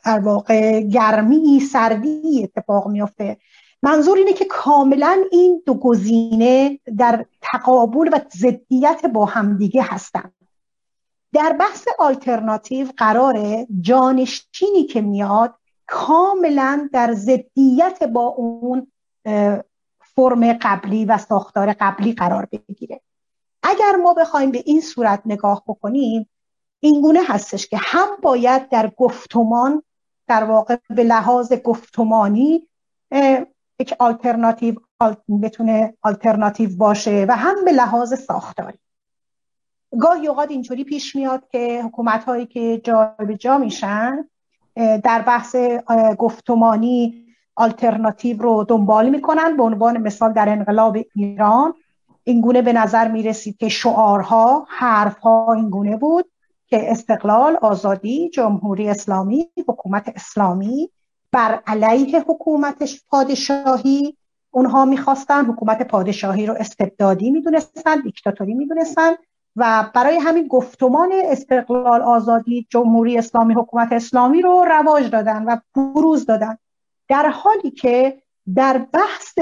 در 0.05 0.19
واقع 0.23 0.81
گرمی 0.81 1.61
سردی 1.61 2.43
اتفاق 2.43 2.89
میافته. 2.89 3.37
منظور 3.83 4.19
اینه 4.19 4.33
که 4.33 4.45
کاملا 4.45 5.25
این 5.31 5.63
دو 5.67 5.75
گزینه 5.75 6.81
در 6.99 7.27
تقابل 7.43 8.11
و 8.13 8.21
ضدیت 8.37 9.07
با 9.07 9.25
همدیگه 9.25 9.83
هستند 9.83 10.35
در 11.33 11.57
بحث 11.61 11.89
آلترناتیو 11.99 12.89
قراره 12.97 13.67
جانشینی 13.81 14.85
که 14.85 15.01
میاد 15.01 15.55
کاملا 15.87 16.89
در 16.93 17.15
ضدیت 17.15 18.03
با 18.03 18.27
اون 18.27 18.93
فرم 20.15 20.53
قبلی 20.53 21.05
و 21.05 21.19
ساختار 21.19 21.73
قبلی 21.73 22.13
قرار 22.13 22.49
بگیره. 22.53 23.01
اگر 23.63 23.97
ما 24.03 24.15
بخوایم 24.15 24.51
به 24.51 24.63
این 24.67 24.81
صورت 24.81 25.23
نگاه 25.27 25.63
بکنیم 25.67 26.29
اینگونه 26.81 27.21
هستش 27.27 27.67
که 27.67 27.77
هم 27.81 28.09
باید 28.23 28.69
در 28.69 28.93
گفتمان 28.97 29.83
در 30.27 30.45
واقع 30.45 30.77
به 30.91 31.05
لحاظ 31.05 31.53
گفتمانی 31.53 32.69
یک 33.83 33.95
آلترناتیو 33.99 34.75
بتونه 35.43 35.95
آلترناتیو 36.03 36.77
باشه 36.77 37.27
و 37.29 37.37
هم 37.37 37.65
به 37.65 37.73
لحاظ 37.73 38.15
ساختاری. 38.15 38.79
گاهی 40.01 40.27
اوقات 40.27 40.51
اینطوری 40.51 40.85
پیش 40.85 41.17
میاد 41.17 41.49
که 41.49 41.83
حکومت 41.85 42.25
هایی 42.25 42.47
که 42.47 42.81
جا 42.85 43.15
به 43.19 43.37
جا 43.37 43.59
میشن 43.59 44.29
در 44.77 45.23
بحث 45.27 45.57
گفتمانی 46.19 47.25
آلترناتیو 47.57 48.43
رو 48.43 48.65
دنبال 48.65 49.09
می‌کنن. 49.11 49.57
به 49.57 49.63
عنوان 49.63 49.99
مثال 49.99 50.33
در 50.33 50.49
انقلاب 50.49 50.97
ایران 51.15 51.75
اینگونه 52.25 52.63
به 52.63 52.73
نظر 52.73 53.09
می‌رسید 53.09 53.57
که 53.57 53.69
شعارها 53.69 54.67
حرفها 54.69 55.53
اینگونه 55.53 55.97
بود 55.97 56.31
که 56.67 56.91
استقلال 56.91 57.57
آزادی 57.57 58.31
جمهوری 58.31 58.89
اسلامی 58.89 59.49
حکومت 59.69 60.13
اسلامی 60.17 60.91
بر 61.33 61.61
علیه 61.67 62.21
حکومت 62.21 62.91
پادشاهی 63.09 64.17
اونها 64.51 64.85
می‌خواستن 64.85 65.45
حکومت 65.45 65.89
پادشاهی 65.89 66.47
رو 66.47 66.55
استبدادی 66.55 67.31
می‌دونستن 67.31 68.01
دیکتاتوری 68.01 68.55
می‌دونستن 68.55 69.13
و 69.57 69.91
برای 69.95 70.17
همین 70.17 70.49
گفتمان 70.49 71.11
استقلال 71.25 72.03
آزادی 72.03 72.67
جمهوری 72.71 73.19
اسلامی 73.19 73.55
حکومت 73.55 73.93
اسلامی 73.93 74.43
رو 74.43 74.65
رواج 74.65 75.11
دادن 75.11 75.45
و 75.45 75.57
بروز 75.75 76.27
دادن. 76.27 76.59
در 77.09 77.29
حالی 77.29 77.71
که 77.71 78.23
در 78.55 78.79
بحث 78.79 79.39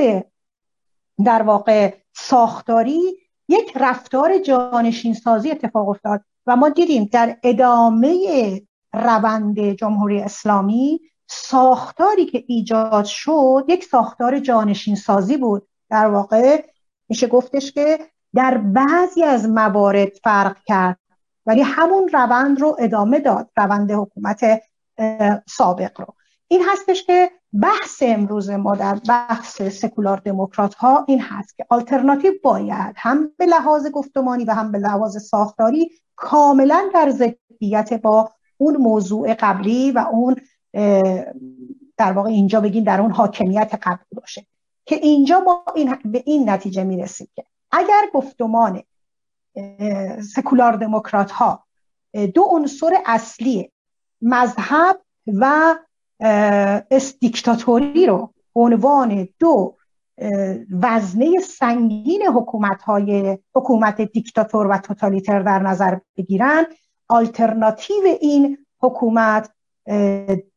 در 1.24 1.42
واقع 1.42 1.94
ساختاری 2.12 3.00
یک 3.48 3.72
رفتار 3.76 4.38
جانشین 4.38 5.14
سازی 5.14 5.50
اتفاق 5.50 5.88
افتاد 5.88 6.20
و 6.46 6.56
ما 6.56 6.68
دیدیم 6.68 7.08
در 7.12 7.36
ادامه 7.42 8.16
روند 8.92 9.60
جمهوری 9.60 10.20
اسلامی 10.20 11.00
ساختاری 11.32 12.26
که 12.26 12.44
ایجاد 12.46 13.04
شد 13.04 13.64
یک 13.68 13.84
ساختار 13.84 14.38
جانشین 14.38 14.96
سازی 14.96 15.36
بود. 15.36 15.68
در 15.90 16.06
واقع 16.06 16.64
میشه 17.08 17.26
گفتش 17.26 17.72
که 17.72 17.98
در 18.34 18.58
بعضی 18.58 19.22
از 19.22 19.48
موارد 19.48 20.12
فرق 20.24 20.56
کرد 20.66 20.98
ولی 21.46 21.62
همون 21.62 22.08
روند 22.08 22.60
رو 22.60 22.76
ادامه 22.78 23.20
داد 23.20 23.50
روند 23.56 23.90
حکومت 23.90 24.62
سابق 25.48 26.00
رو. 26.00 26.14
این 26.48 26.62
هستش 26.72 27.04
که 27.04 27.30
بحث 27.62 28.02
امروز 28.02 28.50
ما 28.50 28.76
در 28.76 29.00
بحث 29.08 29.62
سکولار 29.62 30.16
دموکرات 30.24 30.74
ها 30.74 31.04
این 31.08 31.20
هست 31.20 31.56
که 31.56 31.66
آلترناتیو 31.68 32.32
باید 32.42 32.94
هم 32.96 33.32
به 33.38 33.46
لحاظ 33.46 33.86
گفتمانی 33.86 34.44
و 34.44 34.54
هم 34.54 34.72
به 34.72 34.78
لحاظ 34.78 35.16
ساختاری 35.16 35.90
کاملا 36.16 36.90
در 36.94 37.10
ضدیت 37.10 37.92
با 38.02 38.30
اون 38.56 38.76
موضوع 38.76 39.34
قبلی 39.34 39.92
و 39.92 40.06
اون 40.12 40.36
در 41.96 42.12
واقع 42.12 42.28
اینجا 42.28 42.60
بگیم 42.60 42.84
در 42.84 43.00
اون 43.00 43.10
حاکمیت 43.10 43.74
قبلی 43.82 44.20
باشه. 44.20 44.46
که 44.86 44.96
اینجا 44.96 45.40
ما 45.40 45.64
این 45.74 45.96
به 46.04 46.22
این 46.26 46.50
نتیجه 46.50 46.84
می‌رسیم 46.84 47.28
که 47.36 47.44
اگر 47.70 48.02
گفتمان 48.14 48.82
سکولار 50.34 50.76
دموکرات 50.76 51.30
ها 51.30 51.64
دو 52.34 52.42
عنصر 52.42 52.90
اصلی 53.06 53.72
مذهب 54.22 55.00
و 55.26 55.74
دیکتاتوری 57.20 58.06
رو 58.06 58.34
عنوان 58.54 59.28
دو 59.38 59.76
وزنه 60.70 61.38
سنگین 61.40 62.22
حکومت 62.22 62.82
های 62.82 63.38
حکومت 63.54 64.00
دیکتاتور 64.00 64.66
و 64.66 64.78
توتالیتر 64.78 65.42
در 65.42 65.58
نظر 65.58 65.98
بگیرن 66.16 66.64
آلترناتیو 67.08 68.04
این 68.20 68.66
حکومت 68.80 69.50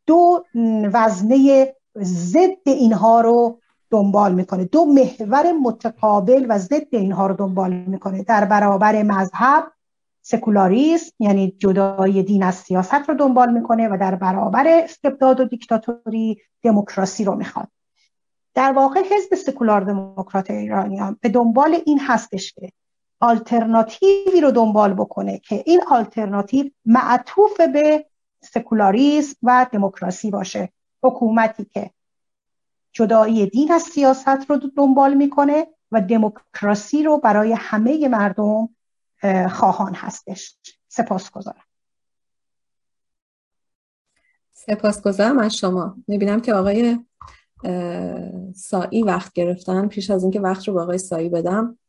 دو 0.06 0.46
وزنه 0.94 1.74
ضد 2.02 2.66
اینها 2.66 3.22
رو 3.22 3.60
دنبال 3.90 4.34
می‌کنه. 4.34 4.66
دو 4.66 4.86
محور 4.86 5.52
متقابل 5.52 6.46
و 6.50 6.60
ضد 6.60 6.96
اینها 6.96 7.28
رو 7.28 7.36
دنبال 7.36 7.74
می‌کنه. 7.74 8.24
در 8.24 8.46
برابر 8.46 9.04
مذهب 9.04 9.72
سکولاریسم 10.22 11.12
یعنی 11.20 11.56
جدای 11.60 12.24
دین 12.24 12.44
از 12.44 12.56
سیاست 12.56 13.10
رو 13.10 13.16
دنبال 13.16 13.54
می‌کنه 13.54 13.88
و 13.88 13.98
در 13.98 14.16
برابر 14.16 14.68
استبداد 14.68 15.40
و 15.40 15.46
دیکتاتوری 15.46 16.38
دموکراسی 16.64 17.24
رو 17.24 17.36
می‌خواد. 17.36 17.68
در 18.56 18.72
واقع 18.72 19.02
حزب 19.12 19.36
سکولار 19.36 19.82
دموکرات 19.82 20.52
ایرانیان 20.52 21.18
به 21.22 21.30
دنبال 21.30 21.78
این 21.86 22.00
هستش 22.00 22.54
که 22.54 22.72
آلترناتیوی 23.20 24.42
رو 24.42 24.52
دنبال 24.52 24.94
بکنه 24.94 25.40
که 25.40 25.64
این 25.66 25.82
آلترناتیو 25.92 26.70
معطوف 26.86 27.62
به 27.62 28.06
سکولاریسم 28.44 29.36
و 29.44 29.68
دموکراسی 29.72 30.32
باشه. 30.32 30.74
حکومتی 31.04 31.66
که 31.66 31.92
جدایی 32.92 33.50
دین 33.50 33.72
از 33.72 33.82
سیاست 33.82 34.50
رو 34.50 34.58
دنبال 34.78 35.14
می‌کنه 35.14 35.68
و 35.92 36.02
دموکراسی 36.02 37.04
رو 37.04 37.18
برای 37.18 37.54
همه 37.54 38.08
مردم 38.08 38.70
خواهان 39.50 39.96
هستش. 39.96 40.58
سپاس 40.88 41.32
گذارم 41.32 41.64
سپاسگزارم 44.54 45.38
از 45.38 45.56
شما. 45.56 45.96
می‌بینم 46.08 46.42
که 46.42 46.54
آقای 46.54 47.00
سایی 48.56 49.04
وقت 49.04 49.34
گرفتن. 49.34 49.88
پیش 49.88 50.12
از 50.12 50.24
اینکه 50.24 50.40
وقت 50.40 50.68
رو 50.68 50.74
به 50.74 50.82
آقای 50.82 50.98
سایی 50.98 51.30
بدم 51.30 51.80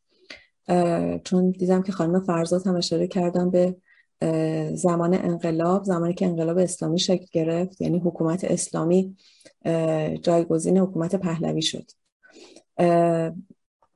چون 1.24 1.50
دیدم 1.50 1.82
که 1.82 1.92
خانم 1.92 2.20
فرزاد 2.20 2.66
هم 2.66 2.76
اشاره 2.76 3.06
کردن 3.06 3.50
به 3.50 3.76
زمان 4.74 5.14
انقلاب 5.14 5.84
زمانی 5.84 6.14
که 6.14 6.26
انقلاب 6.26 6.58
اسلامی 6.58 6.98
شکل 6.98 7.26
گرفت 7.32 7.80
یعنی 7.80 7.98
حکومت 7.98 8.44
اسلامی 8.44 9.16
جایگزین 10.22 10.78
حکومت 10.78 11.16
پهلوی 11.16 11.62
شد. 11.62 11.90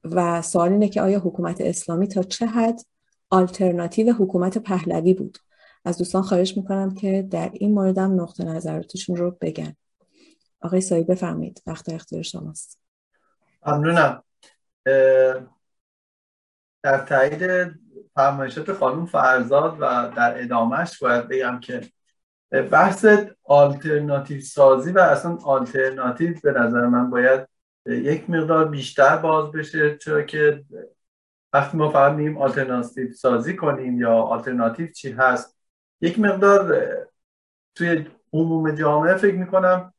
و 0.04 0.42
سوال 0.42 0.72
اینه 0.72 0.88
که 0.88 1.02
آیا 1.02 1.18
حکومت 1.18 1.60
اسلامی 1.60 2.08
تا 2.08 2.22
چه 2.22 2.46
حد 2.46 2.80
آلترناتیو 3.30 4.12
حکومت 4.12 4.58
پهلوی 4.58 5.14
بود؟ 5.14 5.38
از 5.84 5.98
دوستان 5.98 6.22
خواهش 6.22 6.56
می‌کنم 6.56 6.94
که 6.94 7.22
در 7.30 7.50
این 7.52 7.74
موردم 7.74 8.20
نقطه 8.20 8.44
نظراتشون 8.44 9.16
رو 9.16 9.36
بگن. 9.40 9.76
آقای 10.60 10.80
سایی 10.80 11.04
بفرمایید. 11.04 11.62
وقت 11.66 11.88
اختیار 11.88 12.22
شماست. 12.22 12.78
ممنونم. 13.66 14.22
در 16.82 16.98
تایید 17.08 17.74
فرمایشات 18.18 18.72
خانم 18.72 19.06
فرزاد 19.06 19.76
و 19.80 20.10
در 20.16 20.42
ادامهش 20.42 21.02
باید 21.02 21.28
بگم 21.28 21.60
که 21.60 21.80
بحث 22.70 23.06
آلترناتیو 23.44 24.40
سازی 24.40 24.92
و 24.92 24.98
اصلا 24.98 25.36
آلترناتیو 25.44 26.34
به 26.42 26.52
نظر 26.52 26.86
من 26.86 27.10
باید 27.10 27.48
یک 27.86 28.30
مقدار 28.30 28.68
بیشتر 28.68 29.16
باز 29.16 29.52
بشه 29.52 29.96
چرا 29.96 30.22
که 30.22 30.64
وقتی 31.52 31.76
ما 31.76 31.90
فقط 31.90 32.12
میگیم 32.12 32.38
آلترناتیو 32.38 33.12
سازی 33.12 33.56
کنیم 33.56 34.00
یا 34.00 34.14
آلترناتیو 34.14 34.86
چی 34.86 35.12
هست 35.12 35.58
یک 36.00 36.18
مقدار 36.18 36.76
توی 37.74 38.06
عموم 38.32 38.70
جامعه 38.70 39.14
فکر 39.14 39.34
می‌کنم 39.34 39.92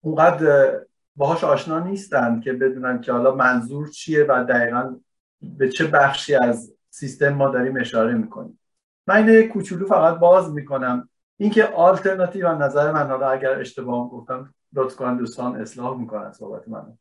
اونقدر 0.00 0.80
باهاش 1.16 1.44
آشنا 1.44 1.78
نیستن 1.78 2.40
که 2.40 2.52
بدونن 2.52 3.00
که 3.00 3.12
حالا 3.12 3.34
منظور 3.34 3.88
چیه 3.88 4.24
و 4.28 4.44
دقیقا 4.48 4.96
به 5.42 5.68
چه 5.68 5.86
بخشی 5.86 6.34
از 6.34 6.73
سیستم 6.94 7.28
ما 7.28 7.50
داریم 7.50 7.76
اشاره 7.80 8.14
می‌کنیم. 8.14 8.60
من 9.06 9.16
اینه 9.16 9.42
کوچولو 9.42 9.86
فقط 9.86 10.18
باز 10.18 10.52
می‌کنم. 10.52 11.08
اینکه 11.36 11.66
آلترناتیو 11.66 12.52
نظر 12.52 12.92
من 12.92 13.08
حالا 13.08 13.30
اگر 13.30 13.60
اشتباه 13.60 14.10
گفتم 14.10 14.54
لطف 14.72 14.96
کنن 14.96 15.16
دوستان 15.16 15.56
اصلاح 15.56 15.98
می‌کنن 15.98 16.32
صحبت 16.32 16.68
من. 16.68 16.98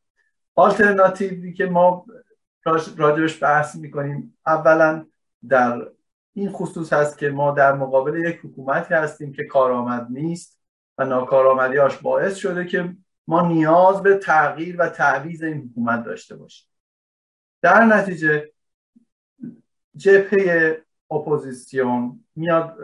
آلترناتیوی 0.55 1.53
که 1.53 1.65
ما 1.65 2.05
راجبش 2.97 3.43
بحث 3.43 3.75
می‌کنیم 3.75 4.37
اولا 4.45 5.05
در 5.49 5.87
این 6.33 6.49
خصوص 6.51 6.93
هست 6.93 7.17
که 7.17 7.29
ما 7.29 7.51
در 7.51 7.73
مقابل 7.73 8.15
یک 8.15 8.39
حکومتی 8.43 8.93
هستیم 8.93 9.33
که 9.33 9.43
کارآمد 9.43 10.07
نیست 10.09 10.59
و 10.97 11.05
ناکارآمدیاش 11.05 11.97
باعث 11.97 12.35
شده 12.35 12.65
که 12.65 12.95
ما 13.27 13.47
نیاز 13.47 14.03
به 14.03 14.17
تغییر 14.17 14.75
و 14.79 14.89
تعویض 14.89 15.43
این 15.43 15.69
حکومت 15.71 16.03
داشته 16.03 16.35
باشیم. 16.35 16.67
در 17.61 17.85
نتیجه 17.85 18.52
جبهه 19.95 20.81
اپوزیسیون 21.11 22.25
میاد 22.35 22.77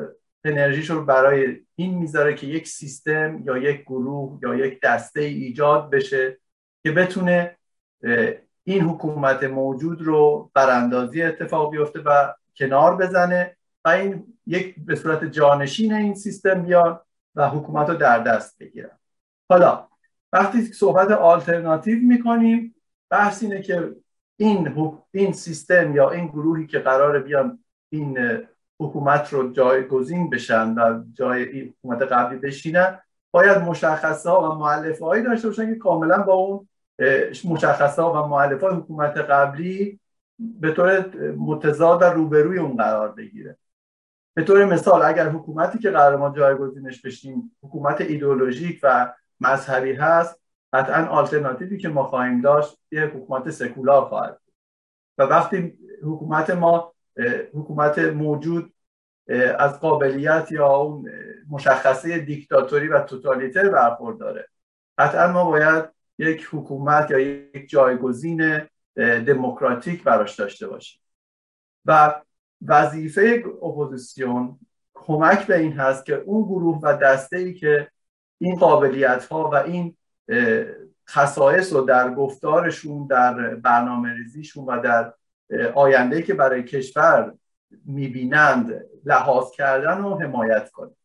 انرژیش 0.44 0.90
رو 0.90 1.06
برای 1.06 1.58
این 1.76 1.98
می‌ذاره 1.98 2.34
که 2.34 2.48
یک 2.48 2.68
سیستم 2.68 3.42
یا 3.46 3.58
یک 3.58 3.82
گروه 3.82 4.40
یا 4.42 4.56
یک 4.56 4.82
دسته 4.82 5.22
ایجاد 5.22 5.90
بشه 5.90 6.38
که 6.84 6.92
بتونه 6.92 7.58
این 8.64 8.82
حکومت 8.82 9.44
موجود 9.44 10.02
رو 10.02 10.52
براندازی 10.54 11.24
اتفاق 11.24 11.72
بیفته 11.72 12.00
و 12.00 12.34
کنار 12.56 12.98
بزنه 12.98 13.58
و 13.86 13.90
این 13.90 14.38
یک 14.46 14.76
به 14.86 14.96
صورت 14.96 15.26
جانشین 15.26 15.94
این 15.94 16.16
سیستم 16.16 16.64
بیاد 16.64 17.06
و 17.36 17.50
حکومت 17.50 17.90
رو 17.90 17.96
در 17.96 18.20
دست 18.20 18.58
بگیرن 18.60 19.00
حالا 19.50 19.88
وقتی 20.34 20.62
صحبت 20.62 21.12
آلترناتیو 21.12 22.00
می‌کنیم 22.08 22.76
بحث 23.10 23.44
اینه 23.44 23.62
که 23.62 23.96
این 24.40 24.76
این 25.12 25.34
سیستم 25.34 25.96
یا 25.96 26.10
این 26.10 26.28
گروهی 26.28 26.68
که 26.68 26.80
قرار 26.80 27.20
بیان 27.20 27.60
این 27.90 28.18
حکومت 28.80 29.34
رو 29.34 29.52
جایگزین 29.52 30.30
بشن 30.30 30.74
و 30.74 31.04
جای 31.14 31.44
این 31.44 31.74
حکومت 31.78 32.02
قبلی 32.02 32.40
بشینن 32.40 33.00
باید 33.32 33.58
مشخصه 33.58 34.30
ها 34.30 34.52
و 34.52 34.56
معلفه 34.56 35.06
هایی 35.06 35.24
داشته 35.24 35.48
باشن 35.48 35.74
که 35.74 35.80
کاملا 35.80 36.18
با 36.18 36.34
اون 36.34 36.68
مشخصه 37.46 38.02
ها 38.02 38.24
و 38.24 38.28
معلفه 38.28 38.68
های 38.68 38.76
حکومت 38.76 39.18
قبلی 39.18 40.00
به 40.40 40.72
طور 40.72 41.16
متضاد 41.38 42.02
و 42.02 42.06
روبروی 42.06 42.60
اون 42.60 42.78
قرار 42.78 43.12
بگیره. 43.12 43.58
به 44.34 44.44
طور 44.44 44.66
مثال 44.66 45.02
اگر 45.02 45.30
حکومتی 45.30 45.80
که 45.80 45.92
قرار 45.92 46.16
ما 46.16 46.30
جایگزینش 46.30 47.02
بشیم 47.02 47.52
حکومت 47.64 48.02
ایدئولوژیک 48.02 48.80
و 48.84 49.14
مذهبی 49.40 49.94
هست 49.94 50.40
قطعا 50.74 51.06
آلترناتیوی 51.06 51.78
که 51.78 51.90
ما 51.90 52.04
خواهیم 52.04 52.42
داشت 52.42 52.78
یه 52.92 53.06
حکومت 53.06 53.50
سکولار 53.50 54.06
خواهد 54.06 54.42
و 55.18 55.24
وقتی 55.24 55.80
حکومت 56.04 56.50
ما 56.50 56.94
حکومت 57.54 58.00
موجود 58.00 58.74
از 59.60 59.80
قابلیت 59.80 60.52
یا 60.52 60.76
اون 60.76 61.12
مشخصه 61.50 62.20
دیکتاتوری 62.20 62.88
و 62.88 63.00
توتالیتر 63.00 63.70
برخورداره 63.70 64.48
قطعا 64.98 65.32
ما 65.32 65.46
باید 65.46 65.86
یک 66.18 66.48
حکومت 66.52 67.12
یا 67.12 67.20
یک 67.20 67.70
جایگزین 67.70 68.68
دموکراتیک 68.96 70.04
براش 70.04 70.36
داشته 70.36 70.68
باشیم. 70.68 71.02
و 71.86 72.22
وظیفه 72.68 73.44
اپوزیسیون 73.64 74.60
کمک 74.94 75.48
به 75.48 75.60
این 75.60 75.74
هست 75.74 76.06
که 76.06 76.16
اون 76.16 76.44
گروه 76.44 76.80
و 76.84 76.98
دسته 76.98 77.38
ای 77.38 77.54
که 77.54 77.92
این 78.38 78.56
قابلیت 78.56 79.26
ها 79.26 79.50
و 79.50 79.56
این 79.56 79.98
خصائص 81.10 81.74
رو 81.74 81.82
در 81.82 82.14
گفتارشون 82.14 83.08
در 83.08 83.56
برنامه 83.56 84.14
ریزیشون 84.14 84.66
و 84.66 84.82
در 84.82 85.14
آینده 85.74 86.22
که 86.22 86.34
برای 86.34 86.64
کشور 86.64 87.34
می‌بینند 87.86 88.86
لحاظ 89.06 89.52
کردن 89.52 90.02
و 90.02 90.18
حمایت 90.18 90.72
کنیم 90.72 90.98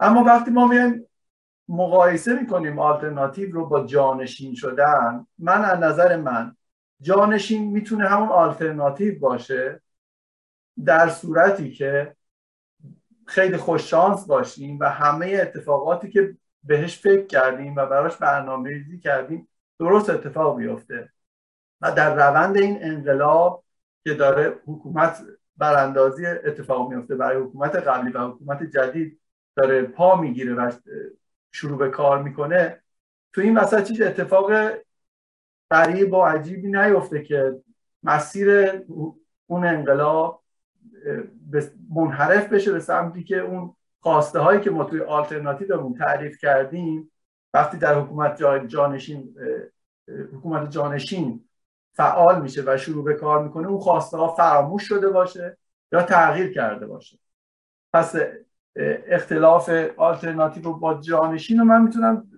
اما 0.00 0.24
وقتی 0.24 0.50
ما 0.50 0.66
میایم 0.66 1.06
مقایسه 1.68 2.40
می‌کنیم 2.40 2.78
آلترناتیو 2.78 3.52
رو 3.52 3.66
با 3.66 3.86
جانشین 3.86 4.54
شدن 4.54 5.26
من 5.38 5.64
از 5.64 5.78
نظر 5.78 6.16
من 6.16 6.56
جانشین 7.00 7.70
می‌تونه 7.70 8.08
همون 8.08 8.28
آلترناتیو 8.28 9.18
باشه 9.18 9.82
در 10.84 11.08
صورتی 11.08 11.72
که 11.72 12.16
خیلی 13.26 13.56
خوششانس 13.56 14.26
باشیم 14.26 14.78
و 14.80 14.90
همه 14.90 15.38
اتفاقاتی 15.42 16.10
که 16.10 16.36
بهش 16.64 16.98
فکر 16.98 17.26
کردیم 17.26 17.76
و 17.76 17.86
براش 17.86 18.16
برنامه 18.16 18.70
ریزی 18.70 18.98
کردیم 18.98 19.48
درست 19.78 20.10
اتفاق 20.10 20.56
بیفته. 20.56 21.12
و 21.80 21.92
در 21.92 22.14
روند 22.14 22.56
این 22.56 22.84
انقلاب 22.84 23.64
که 24.04 24.14
داره 24.14 24.54
حکومت 24.66 25.22
براندازی 25.56 26.26
اتفاق 26.26 26.92
میفته 26.92 27.14
برای 27.14 27.42
حکومت 27.42 27.76
قبلی 27.76 28.12
و 28.12 28.28
حکومت 28.28 28.62
جدید 28.62 29.20
داره 29.56 29.82
پا 29.82 30.16
می‌گیره 30.16 30.54
و 30.54 30.70
شروع 31.52 31.78
به 31.78 31.88
کار 31.88 32.22
می‌کنه 32.22 32.82
تو 33.32 33.40
این 33.40 33.58
وسط 33.58 33.82
چیز 33.82 34.00
اتفاق 34.00 34.52
غریب 35.70 36.12
و 36.12 36.22
عجیبی 36.22 36.68
نیفته 36.68 37.22
که 37.22 37.62
مسیر 38.02 38.50
اون 39.46 39.66
انقلاب 39.66 40.42
منحرف 41.94 42.52
بشه 42.52 42.72
به 42.72 42.80
سمتی 42.80 43.24
که 43.24 43.38
اون 43.38 43.76
خواسته 44.00 44.38
هایی 44.38 44.60
که 44.60 44.70
ما 44.70 44.84
توی 44.84 45.00
آلترناتیومون 45.00 45.94
تعریف 45.94 46.38
کردیم 46.38 47.12
وقتی 47.54 47.76
در 47.76 47.94
حکومت 47.94 48.42
جانشین 48.66 49.34
حکومت 50.08 50.70
جانشین 50.70 51.44
فعال 51.92 52.42
میشه 52.42 52.62
و 52.66 52.76
شروع 52.76 53.04
به 53.04 53.14
کار 53.14 53.42
می‌کنه 53.42 53.68
اون 53.68 53.78
خواسته 53.78 54.16
ها 54.16 54.28
فراموش 54.28 54.88
شده 54.88 55.08
باشه 55.08 55.58
یا 55.92 56.02
تغییر 56.02 56.52
کرده 56.52 56.86
باشه. 56.86 57.18
پس 57.92 58.14
اختلاف 59.06 59.68
آلترناتیو 59.96 60.72
با 60.72 60.94
جانشین 60.94 61.58
رو 61.58 61.64
من 61.64 61.82
می‌تونم 61.82 62.30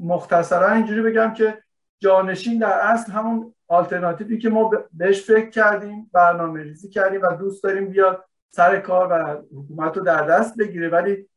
مختصرا 0.00 0.72
اینجوری 0.72 1.02
بگم 1.02 1.34
که 1.34 1.62
جانشین 1.98 2.58
در 2.58 2.72
اصل 2.72 3.12
همون 3.12 3.54
آلترناتیوی 3.68 4.38
که 4.38 4.50
ما 4.50 4.70
بهش 4.92 5.22
فکر 5.22 5.50
کردیم 5.50 6.10
برنامه 6.12 6.62
ریزی 6.62 6.88
کردیم 6.88 7.22
و 7.22 7.36
دوست 7.36 7.64
داریم 7.64 7.88
بیاد 7.88 8.24
سر 8.54 8.80
کار 8.80 9.08
و 9.12 9.42
حکومت 9.58 9.96
رو 9.96 10.04
در 10.04 10.26
دست 10.26 10.56
بگیره. 10.58 10.88
ولی 10.88 11.28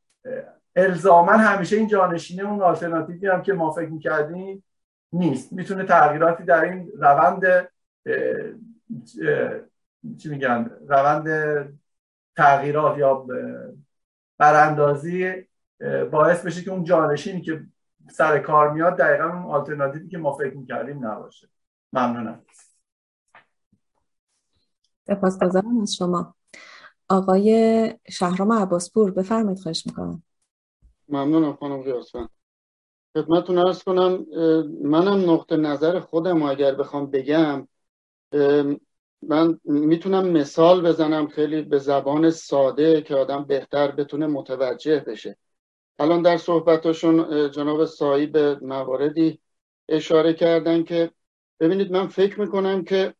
الزاما 0.76 1.32
همیشه 1.32 1.76
این 1.76 1.88
جانشینه 1.88 2.50
اون 2.50 2.62
آلترناتیوی 2.62 3.28
هم 3.28 3.42
که 3.42 3.54
ما 3.54 3.72
فکر 3.72 3.90
می‌کردیم 3.90 4.64
نیست. 5.14 5.54
می‌تونه 5.54 5.84
تغییراتی 5.84 6.44
در 6.44 6.62
این 6.62 6.92
روند 7.00 7.70
چی 10.18 10.30
میگن 10.30 10.72
روند 10.88 11.28
تغییرات 12.36 12.98
یا 12.98 13.26
براندازی 14.38 15.34
باعث 16.12 16.46
بشه 16.46 16.62
که 16.62 16.72
اون 16.72 16.84
جانشینی 16.84 17.42
که 17.42 17.64
سر 18.12 18.40
کار 18.40 18.72
میاد 18.72 18.98
دقیقا 18.98 19.24
اون 19.24 19.44
آلترناتیوی 19.44 20.08
که 20.08 20.18
ما 20.18 20.34
فکر 20.34 20.58
می‌کردیم 20.58 21.06
نباشه. 21.06 21.48
ممنونم. 21.94 22.42
سپاسگزارم 25.08 25.82
از 25.82 25.96
شما. 25.96 26.36
آقای 27.10 27.94
شهرام 28.10 28.54
عباسپور 28.54 29.12
بفرمایید 29.12 29.60
خواهش 29.60 29.88
می‌کنم. 29.88 30.24
ممنونم 31.10 31.54
خانم 31.54 31.82
قیاسفند. 31.84 32.30
خدمتتون 33.18 33.58
ارز 33.58 33.84
کنم 33.84 34.26
منم 34.84 35.32
نقطه 35.32 35.58
نظر 35.58 36.00
خودم 36.00 36.44
اگر 36.44 36.76
بخوام 36.76 37.12
بگم 37.12 37.68
من 39.22 39.60
می‌تونم 39.64 40.30
مثال 40.30 40.88
بزنم 40.88 41.28
خیلی 41.28 41.62
به 41.62 41.78
زبان 41.78 42.30
ساده 42.30 43.02
که 43.02 43.16
آدم 43.16 43.44
بهتر 43.44 43.92
بتونه 43.92 44.28
متوجه 44.28 45.00
بشه. 45.00 45.38
الان 46.00 46.22
در 46.22 46.38
صحبتاشون 46.38 47.52
جناب 47.52 47.86
سایی 47.86 48.26
به 48.26 48.60
مواردی 48.62 49.40
اشاره 49.90 50.34
کردن 50.34 50.84
که 50.84 51.12
ببینید 51.60 51.92
من 51.92 52.08
فکر 52.08 52.40
می‌کنم 52.40 52.84
که 52.84 53.14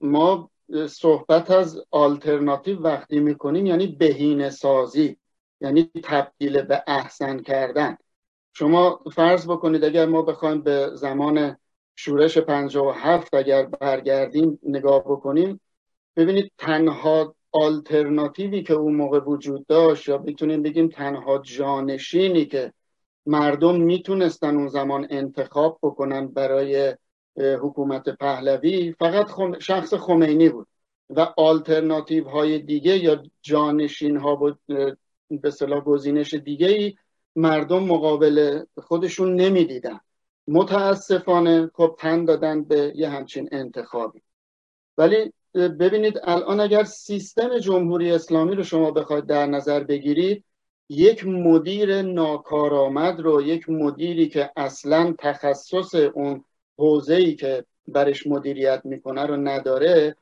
ما 0.00 0.50
صحبت 0.88 1.50
از 1.50 1.82
آلترناتیو 1.90 2.80
وقتی 2.80 3.20
می‌کنیم 3.20 3.66
یعنی 3.66 3.86
بهینه 3.86 4.50
سازی 4.50 5.16
یعنی 5.60 5.90
تبدیل 6.04 6.62
به 6.62 6.82
احسن 6.86 7.38
کردن. 7.38 7.96
شما 8.52 9.00
فرض 9.12 9.48
بکنید 9.48 9.84
اگر 9.84 10.06
ما 10.06 10.22
بخوایم 10.22 10.62
به 10.62 10.90
زمان 10.94 11.56
شورش 11.96 12.38
57 12.38 13.34
اگر 13.34 13.62
برگردیم 13.66 14.58
نگاه 14.62 15.00
بکنیم 15.00 15.60
ببینید 16.16 16.52
تنها 16.58 17.34
آلترناتیوی 17.52 18.62
که 18.62 18.74
اون 18.74 18.94
موقع 18.94 19.20
وجود 19.20 19.66
داشت 19.66 20.08
یا 20.08 20.18
می‌تونیم 20.18 20.62
بگیم 20.62 20.88
تنها 20.88 21.38
جانشینی 21.38 22.44
که 22.44 22.72
مردم 23.26 23.80
می‌تونستن 23.80 24.56
اون 24.56 24.68
زمان 24.68 25.06
انتخاب 25.10 25.78
بکنن 25.82 26.26
برای 26.26 26.96
حکومت 27.36 28.08
پهلوی 28.08 28.92
فقط 28.98 29.30
شخص 29.58 29.94
خمینی 29.94 30.48
بود 30.48 30.66
و 31.10 31.20
آلترناتیو 31.36 32.28
های 32.28 32.58
دیگه 32.58 32.98
یا 32.98 33.22
جانشین 33.42 34.16
ها 34.16 34.34
بود 34.36 34.58
به 35.30 35.50
صلاح 35.50 35.80
گزینش 35.80 36.34
دیگه 36.34 36.66
ای 36.66 36.94
مردم 37.36 37.82
مقابل 37.82 38.64
خودشون 38.78 39.34
نمی‌دیدن. 39.34 40.00
متاسفانه 40.48 41.70
خب 41.74 41.96
تن 41.98 42.24
دادن 42.24 42.64
به 42.64 42.92
یه 42.96 43.08
همچین 43.08 43.48
انتخابی. 43.52 44.22
ولی 44.98 45.32
ببینید 45.54 46.20
الان 46.22 46.60
اگر 46.60 46.84
سیستم 46.84 47.58
جمهوری 47.58 48.12
اسلامی 48.12 48.54
رو 48.54 48.62
شما 48.62 48.90
بخواید 48.90 49.26
در 49.26 49.46
نظر 49.46 49.84
بگیرید 49.84 50.44
یک 50.88 51.26
مدیر 51.26 52.02
ناکارآمد 52.02 53.20
رو 53.20 53.42
یک 53.42 53.70
مدیری 53.70 54.28
که 54.28 54.50
اصلا 54.56 55.14
تخصص 55.18 55.94
اون 55.94 56.44
ای 56.78 57.34
که 57.34 57.64
برش 57.88 58.26
مدیریت 58.26 58.80
می‌کنه 58.84 59.26
رو 59.26 59.36
نداره 59.36 60.16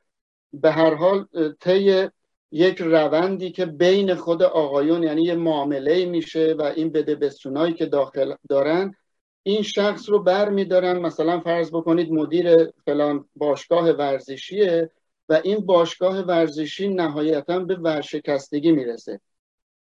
به 0.53 0.71
هر 0.71 0.93
حال 0.93 1.25
طی 1.59 2.07
یک 2.51 2.81
روندی 2.81 3.51
که 3.51 3.65
بین 3.65 4.15
خود 4.15 4.43
آقایون 4.43 5.03
یعنی 5.03 5.23
یه 5.23 5.35
معامله 5.35 6.05
میشه 6.05 6.55
و 6.59 6.61
این 6.61 6.89
بده 6.89 7.15
بستونایی 7.15 7.73
که 7.73 7.85
داخل 7.85 8.33
دارن 8.49 8.95
این 9.43 9.61
شخص 9.61 10.09
رو 10.09 10.23
بر 10.23 10.49
میدارن. 10.49 10.97
مثلا 10.99 11.39
فرض 11.39 11.71
بکنید 11.71 12.11
مدیر 12.11 12.71
فلان 12.85 13.25
باشگاه 13.35 13.89
ورزشیه 13.89 14.89
و 15.29 15.41
این 15.43 15.65
باشگاه 15.65 16.19
ورزشی 16.19 16.87
نهایتا 16.87 17.59
به 17.59 17.75
ورشکستگی 17.75 18.71
می‌رسه. 18.71 19.19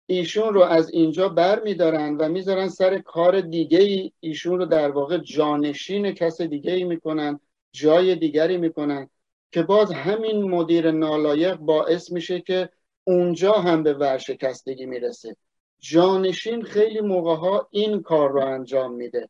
ایشون 0.07 0.53
رو 0.53 0.61
از 0.63 0.89
اینجا 0.89 1.29
بر 1.29 1.63
میدارن 1.63 2.17
و 2.17 2.29
می‌ذارن 2.29 2.67
سر 2.67 2.99
کار 2.99 3.41
دیگه 3.41 3.79
ای 3.79 4.11
ایشون 4.19 4.59
رو 4.59 4.65
در 4.65 4.91
واقع 4.91 5.17
جانشین 5.17 6.11
کس 6.11 6.41
دیگه 6.41 6.73
ای 6.73 6.83
می‌کنن 6.83 7.39
جای 7.71 8.15
دیگری 8.15 8.57
می‌کنن 8.57 9.09
که 9.51 9.63
باز 9.63 9.91
همین 9.91 10.43
مدیر 10.43 10.91
نالایق 10.91 11.55
باعث 11.55 12.11
میشه 12.11 12.41
که 12.41 12.69
اونجا 13.03 13.53
هم 13.53 13.83
به 13.83 13.93
ورشکستگی 13.93 14.85
می‌رسه. 14.85 15.35
جانشین 15.79 16.63
خیلی 16.63 17.01
موقع 17.01 17.35
ها 17.35 17.67
این 17.71 18.01
کار 18.01 18.31
رو 18.31 18.45
انجام 18.45 18.93
میده. 18.93 19.29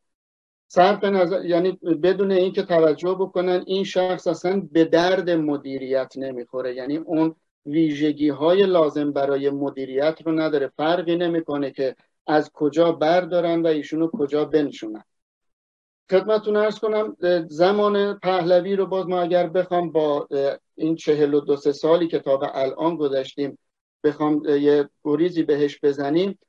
صرف 0.67 1.03
نظر 1.03 1.45
یعنی 1.45 1.71
بدون 2.03 2.31
اینکه 2.31 2.63
توجه 2.63 3.15
بکنن 3.19 3.63
این 3.67 3.83
شخص 3.83 4.27
اصلا 4.27 4.67
به 4.71 4.85
درد 4.85 5.29
مدیریت 5.29 6.13
نمی‌خوره. 6.17 6.75
یعنی 6.75 6.97
اون 6.97 7.35
ویژگی 7.65 8.29
های 8.29 8.65
لازم 8.65 9.11
برای 9.11 9.49
مدیریت 9.49 10.19
رو 10.25 10.31
نداره. 10.31 10.71
فرقی 10.77 11.15
نمی‌کنه 11.15 11.71
که 11.71 11.95
از 12.27 12.51
کجا 12.53 12.91
بردارن 12.91 13.61
و 13.61 13.67
ایشونو 13.67 14.07
کجا 14.07 14.45
بنشونن. 14.45 15.03
خدمتتون 16.11 16.55
ارز 16.55 16.79
کنم 16.79 17.17
زمان 17.49 18.19
پهلوی 18.19 18.75
رو 18.75 18.85
باز 18.85 19.07
ما 19.07 19.21
اگر 19.21 19.47
بخوام 19.47 19.91
با 19.91 20.27
این 20.75 20.95
چهل 20.95 21.33
و 21.33 21.39
دو 21.39 21.55
سالی 21.55 22.07
که 22.07 22.19
تا 22.19 22.37
به 22.37 22.57
الان 22.57 22.95
گذشتیم 22.95 23.57
بخوام 24.03 24.45
یه 24.45 24.89
گریزی 25.03 25.43
بهش 25.43 25.79
بزنیم 25.83 26.39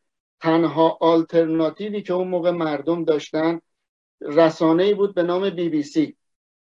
تنها 0.41 0.99
آلترناتیوی 1.01 2.03
که 2.03 2.13
اون 2.13 2.29
موقع 2.29 2.51
مردم 2.51 3.05
داشتن 3.05 3.61
رسانه 4.21 4.95
بود 4.95 5.15
به 5.15 5.23
نام 5.23 5.51
بی 5.51 5.69
بی 5.69 5.83
سی. 5.83 6.17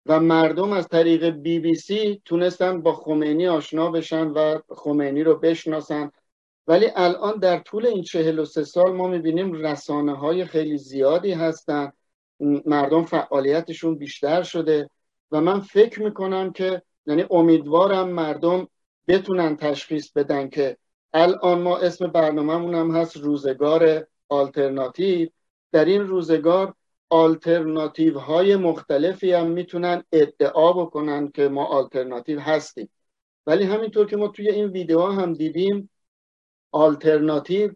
و 0.07 0.21
مردم 0.21 0.73
از 0.73 0.89
طریق 0.89 1.31
بی 1.31 1.59
بی 1.59 1.75
سی 1.75 2.23
تونستن 2.25 2.83
با 2.83 2.93
خمینی 2.93 3.49
آشنا 3.49 3.91
بشن 3.91 4.27
و 4.27 4.59
خمینی 4.69 5.25
رو 5.25 5.35
بشناسن. 5.35 6.11
ولی 6.67 6.87
الان 6.97 7.39
در 7.39 7.59
طول 7.59 7.87
این 7.87 8.03
چهل 8.03 8.39
و 8.39 8.45
سه 8.45 8.65
سال 8.65 8.93
ما 8.93 9.09
می‌بینیم 9.09 9.53
رسانه 9.53 10.17
های 10.17 10.45
خیلی 10.45 10.79
زیادی 10.79 11.33
هستن. 11.33 11.93
مردم 12.67 13.05
فعالیتشون 13.05 13.95
بیشتر 13.95 14.43
شده 14.43 14.91
و 15.31 15.41
من 15.41 15.61
فکر 15.61 16.03
می‌کنم 16.03 16.53
که 16.53 16.83
یعنی 17.07 17.25
امیدوارم 17.31 18.09
مردم 18.09 18.69
بتونن 19.09 19.57
تشخیص 19.57 20.13
بدن 20.13 20.49
که 20.49 20.77
الان 21.13 21.63
ما 21.63 21.79
اسم 21.79 22.07
برنامهمون 22.07 22.75
هم 22.75 22.91
هست 22.91 23.17
روزگار 23.17 24.07
آلترناتیو. 24.29 25.29
در 25.73 25.85
این 25.85 26.07
روزگار 26.07 26.75
آلترناتیو 27.11 28.19
های 28.19 28.57
مختلفی 28.57 29.33
هم 29.33 29.51
می‌تونن 29.51 30.05
ادعا 30.13 30.73
بکنن 30.73 31.31
که 31.31 31.49
ما 31.49 31.65
آلترناتیو 31.65 32.41
هستیم. 32.41 32.91
ولی 33.47 33.65
همینطور 33.65 34.07
که 34.07 34.17
ما 34.17 34.29
توی 34.29 34.51
این 34.51 34.67
ویدیو 34.67 35.07
هم 35.07 35.33
دیدیم 35.33 35.91
آلترناتیو 36.73 37.71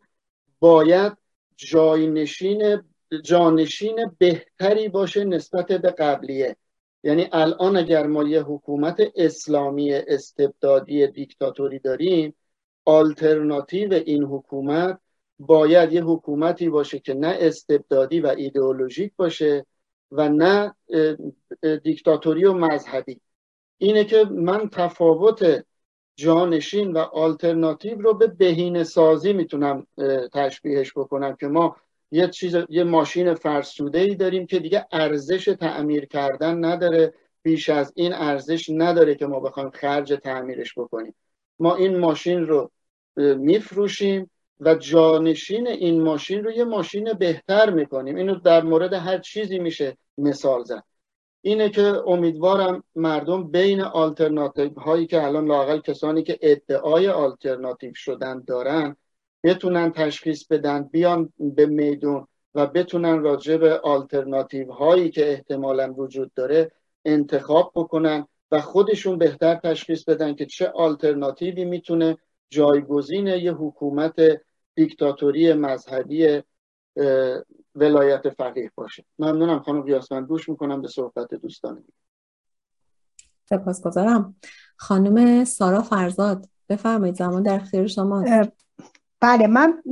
باید 0.60 1.12
جاینشین 1.56 2.82
جانشین 3.24 3.96
بهتری 4.18 4.88
باشه 4.88 5.24
نسبت 5.24 5.66
به 5.66 5.90
قبلیه. 5.90 6.56
یعنی 7.02 7.28
الان 7.32 7.76
اگر 7.76 8.06
ما 8.06 8.22
یه 8.22 8.42
حکومت 8.42 9.00
اسلامی 9.16 9.92
استبدادی 9.92 11.06
دیکتاتوری 11.06 11.78
داریم 11.78 12.34
آلترناتیو 12.84 13.92
این 13.92 14.24
حکومت 14.24 15.00
باید 15.38 15.92
یه 15.92 16.04
حکومتی 16.04 16.68
باشه 16.68 16.98
که 16.98 17.14
نه 17.14 17.36
استبدادی 17.40 18.20
و 18.20 18.26
ایدئولوژیک 18.26 19.12
باشه 19.16 19.66
و 20.10 20.28
نه 20.28 20.74
دیکتاتوری 21.82 22.44
و 22.44 22.52
مذهبی. 22.52 23.20
اینه 23.78 24.04
که 24.04 24.24
من 24.24 24.68
تفاوت 24.68 25.64
جانشین 26.16 26.92
و 26.92 26.98
آلترناتیو 26.98 27.98
رو 27.98 28.14
به 28.14 28.26
بهینه 28.26 28.84
سازی 28.84 29.32
می‌تونم 29.32 29.86
تشبیهش 30.32 30.92
بکنم 30.96 31.36
که 31.36 31.46
ما 31.46 31.76
یه 32.10 32.28
چیز 32.28 32.56
یه 32.68 32.84
ماشین 32.84 33.34
فرسوده 33.34 33.98
ای 33.98 34.14
داریم 34.14 34.46
که 34.46 34.58
دیگه 34.58 34.86
ارزش 34.92 35.44
تعمیر 35.44 36.06
کردن 36.06 36.64
نداره. 36.64 37.14
بیش 37.42 37.68
از 37.68 37.92
این 37.96 38.12
ارزش 38.12 38.70
نداره 38.70 39.14
که 39.14 39.26
ما 39.26 39.40
بخوایم 39.40 39.70
خرج 39.70 40.12
تعمیرش 40.12 40.78
بکنیم. 40.78 41.14
ما 41.58 41.74
این 41.74 41.98
ماشین 41.98 42.46
رو 42.46 42.70
میفروشیم. 43.16 44.30
و 44.60 44.74
جانشین 44.74 45.66
این 45.66 46.02
ماشین 46.02 46.44
رو 46.44 46.50
یه 46.50 46.64
ماشین 46.64 47.12
بهتر 47.12 47.70
می‌کنیم. 47.70 48.16
اینو 48.16 48.34
در 48.34 48.62
مورد 48.62 48.92
هر 48.92 49.18
چیزی 49.18 49.58
میشه 49.58 49.96
مثال 50.18 50.64
زد. 50.64 50.84
اینه 51.42 51.70
که 51.70 52.02
امیدوارم 52.06 52.84
مردم 52.96 53.50
بین 53.50 53.80
آلترناتیو 53.80 54.80
هایی 54.80 55.06
که 55.06 55.24
الان 55.24 55.46
لاقل 55.46 55.80
کسانی 55.80 56.22
که 56.22 56.38
ادعای 56.42 57.08
آلترناتیو 57.08 57.94
شدن 57.94 58.44
دارن 58.46 58.96
بتونن 59.44 59.92
تشخیص 59.92 60.46
بدن 60.46 60.82
بیان 60.82 61.32
به 61.38 61.66
میدون 61.66 62.26
و 62.54 62.66
بتونن 62.66 63.22
راجع 63.22 63.56
به 63.56 63.78
آلترناتیو 63.78 64.72
هایی 64.72 65.10
که 65.10 65.32
احتمالا 65.32 65.92
وجود 65.92 66.32
داره 66.34 66.70
انتخاب 67.04 67.72
بکنن 67.74 68.26
و 68.50 68.60
خودشون 68.60 69.18
بهتر 69.18 69.54
تشخیص 69.54 70.04
بدن 70.04 70.34
که 70.34 70.46
چه 70.46 70.68
آلترناتیوی 70.68 71.64
می‌تونه 71.64 72.18
جایگزین 72.54 73.26
یه 73.26 73.52
حکومت 73.52 74.14
دیکتاتوری 74.74 75.52
مذهبی 75.52 76.42
ولایت 77.74 78.30
فقیه 78.30 78.70
باشه. 78.74 79.04
ممنونم 79.18 79.58
خانم 79.58 79.82
قیاسمند. 79.82 80.26
گوش 80.26 80.48
می‌کنم 80.48 80.82
به 80.82 80.88
صحبت 80.88 81.34
دوستان 81.34 81.84
سپاسگزارم. 83.44 84.36
خانم 84.76 85.44
سارا 85.44 85.82
فرزاد 85.82 86.46
بفرمایید 86.68 87.14
زمان 87.16 87.42
در 87.42 87.58
خیر 87.58 87.86
شما. 87.86 88.24
بله 89.20 89.46
من 89.46 89.82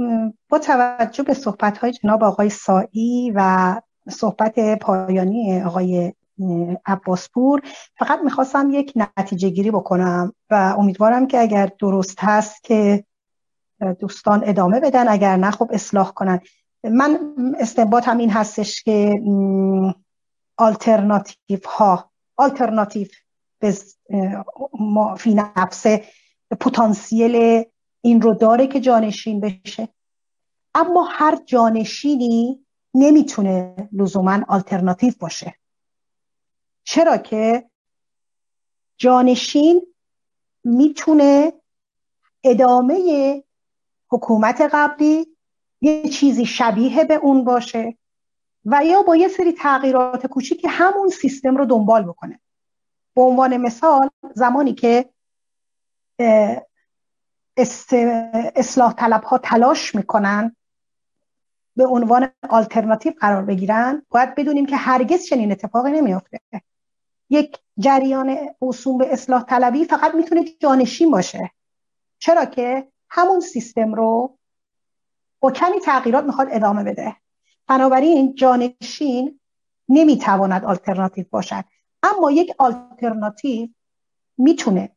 با 0.49 0.59
توجه 0.59 1.23
به 1.23 1.35
صحبت 1.35 1.79
های 1.79 1.93
جناب 1.93 2.25
آقای 2.25 2.49
سایی 2.49 3.33
و 3.35 3.81
صحبت 4.09 4.79
پایانی 4.81 5.63
آقای 5.63 6.13
عباسپور 6.87 7.63
فقط 7.99 8.19
می‌خواستم 8.25 8.71
یک 8.71 8.93
نتیجه 9.17 9.49
گیری 9.49 9.71
بکنم 9.71 10.33
و 10.51 10.75
امیدوارم 10.79 11.27
که 11.27 11.41
اگر 11.41 11.71
درست 11.79 12.19
هست 12.21 12.65
که 12.65 13.05
دوستان 13.99 14.43
ادامه 14.47 14.81
بدن 14.81 15.09
اگر 15.09 15.37
نه 15.37 15.51
خب 15.51 15.71
اصلاح 15.73 16.13
کنن. 16.13 16.41
من 16.85 17.35
استنباط 17.59 18.09
هم 18.09 18.19
این 18.19 18.31
هستش 18.31 18.83
که 18.83 19.23
آلترناتیو 20.57 21.59
ها 21.65 22.11
آلترناتیو 22.37 23.09
به 23.59 23.77
فی 25.17 25.35
نفسه 25.35 26.05
پتانسیل 26.61 27.65
این 28.01 28.23
رو 28.23 28.35
داره 28.35 28.67
که 28.67 28.81
جانشین 28.81 29.41
بشه. 29.41 29.89
اما 30.75 31.09
هر 31.11 31.39
جانشینی 31.47 32.67
نمی‌تونه 32.95 33.75
لزوما 33.93 34.41
آلترناتیو 34.49 35.13
باشه. 35.21 35.55
چرا 36.85 37.17
که 37.17 37.71
جانشین 38.97 39.87
می‌تونه 40.65 41.53
ادامه 42.45 43.45
حکومت 44.09 44.61
قبلی 44.73 45.37
یه 45.81 46.09
چیزی 46.09 46.47
شبیه 46.47 47.05
به 47.05 47.15
اون 47.15 47.45
باشه 47.45 47.99
و 48.65 48.85
یا 48.85 49.03
با 49.03 49.17
یه 49.17 49.29
سری 49.29 49.53
تغییرات 49.53 50.27
کوچیک 50.27 50.67
همون 50.69 51.09
سیستم 51.09 51.57
رو 51.57 51.65
دنبال 51.67 52.03
بکنه. 52.03 52.41
به 53.15 53.23
عنوان 53.23 53.57
مثال 53.57 54.11
زمانی 54.35 54.75
که 54.75 55.09
اصلاح 58.57 58.93
طلب 58.93 59.25
ها 59.25 59.39
تلاش 59.39 59.95
می‌کنن 59.95 60.57
به 61.77 61.87
عنوان 61.87 62.29
آلترناتیو 62.49 63.13
قرار 63.21 63.43
بگیرن 63.43 64.03
باید 64.09 64.35
بدونیم 64.35 64.67
که 64.67 64.77
هرگز 64.77 65.27
چنین 65.27 65.53
اتفاقی 65.53 65.91
نمیافته. 65.91 66.41
یک 67.33 67.59
جریان 67.79 68.37
موسوم 68.63 68.99
به 68.99 69.13
اصلاح 69.13 69.43
طلبی 69.43 69.85
فقط 69.85 70.15
می‌تونه 70.15 70.45
جانشین 70.61 71.11
باشه. 71.11 71.51
چرا 72.19 72.45
که 72.45 72.89
همون 73.11 73.41
سیستم 73.41 73.95
رو 73.95 74.39
با 75.41 75.51
کمی 75.51 75.81
تغییرات 75.81 76.25
می‌خواد 76.25 76.49
ادامه 76.51 76.85
بده. 76.85 77.17
بنابراین 77.67 78.35
جانشین 78.35 79.41
نمی‌تواند 79.89 80.65
آلترناتیو 80.65 81.25
باشد. 81.31 81.65
اما 82.03 82.31
یک 82.31 82.55
آلترناتیو 82.59 83.69
می‌تونه 84.39 84.91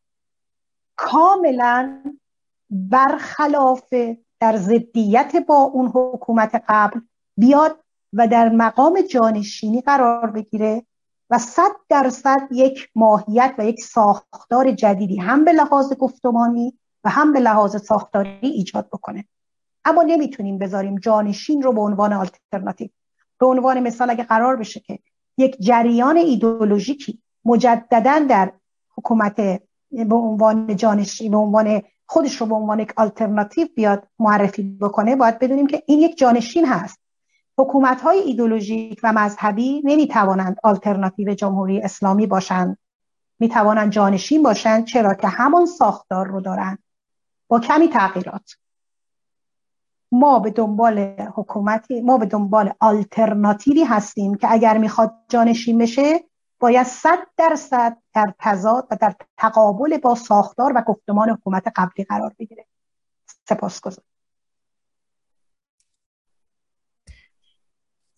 کاملا 0.95 2.03
برخلاف 2.69 3.93
در 4.39 4.57
ضدیت 4.57 5.35
با 5.47 5.55
اون 5.55 5.91
حکومت 5.95 6.63
قبل 6.67 6.99
بیاد 7.37 7.79
و 8.13 8.27
در 8.27 8.49
مقام 8.49 9.01
جانشینی 9.01 9.81
قرار 9.81 10.31
بگیره 10.31 10.85
صد 11.37 11.71
درصد 11.89 12.47
یک 12.51 12.89
ماهیت 12.95 13.55
و 13.57 13.65
یک 13.65 13.83
ساختار 13.83 14.71
جدیدی 14.71 15.17
هم 15.17 15.45
به 15.45 15.51
لحاظ 15.51 15.93
گفتمانی 15.93 16.79
و 17.03 17.09
هم 17.09 17.33
به 17.33 17.39
لحاظ 17.39 17.85
ساختاری 17.85 18.39
ایجاد 18.41 18.87
بکنه. 18.87 19.25
اما 19.85 20.03
نمی‌تونیم 20.03 20.57
بذاریم 20.57 20.99
جانشین 20.99 21.61
رو 21.61 21.73
به 21.73 21.81
عنوان 21.81 22.13
آلترناتیو. 22.13 22.89
به 23.39 23.45
عنوان 23.45 23.79
مثال 23.79 24.09
اگه 24.09 24.23
قرار 24.23 24.55
بشه 24.55 24.79
که 24.79 24.99
یک 25.37 25.57
جریان 25.59 26.17
ایدولوژیکی 26.17 27.21
مجددا 27.45 28.25
در 28.29 28.51
حکومت 28.97 29.35
به 29.91 30.15
عنوان 30.15 30.75
جانشین 30.75 31.31
به 31.31 31.37
عنوان 31.37 31.81
خودش 32.05 32.41
رو 32.41 32.47
به 32.47 32.55
عنوان 32.55 32.79
یک 32.79 32.93
آلترناتیو 32.97 33.67
بیاد 33.75 34.07
معرفی 34.19 34.63
بکنه 34.63 35.15
باید 35.15 35.39
بدونیم 35.39 35.67
که 35.67 35.83
این 35.85 35.99
یک 35.99 36.17
جانشین 36.17 36.65
هست. 36.65 36.99
حکومت 37.57 38.01
های 38.01 38.19
ایدولوژیک 38.19 38.99
و 39.03 39.13
مذهبی 39.13 39.81
نمی 39.85 40.07
توانند 40.07 40.57
آلترناتیو 40.63 41.33
جمهوری 41.33 41.81
اسلامی 41.81 42.27
باشند. 42.27 42.77
می 43.39 43.49
توانند 43.49 43.91
جانشین 43.91 44.43
باشند 44.43 44.85
چرا 44.85 45.13
که 45.13 45.27
همان 45.27 45.65
ساختار 45.65 46.27
رو 46.27 46.41
دارند. 46.41 46.83
با 47.47 47.59
کمی 47.59 47.87
تغییرات. 47.87 48.55
ما 50.11 50.39
به 50.39 50.51
دنبال 50.51 50.99
حکومتی 51.35 52.01
ما 52.01 52.17
به 52.17 52.25
دنبال 52.25 52.73
آلترناتیوی 52.79 53.83
هستیم 53.83 54.35
که 54.35 54.51
اگر 54.51 54.77
می‌خواد 54.77 55.13
جانشین 55.29 55.77
بشه 55.77 56.23
باید 56.59 56.87
صد 56.87 57.19
درصد 57.37 57.97
در 58.13 58.33
تضاد 58.39 58.87
و 58.91 58.97
در 59.01 59.15
تقابل 59.37 59.97
با 59.97 60.15
ساختار 60.15 60.73
و 60.75 60.81
گفتمان 60.81 61.29
حکومت 61.29 61.63
قبلی 61.75 62.05
قرار 62.05 62.35
بگیره. 62.39 62.65
سپاسگزارم. 63.49 64.14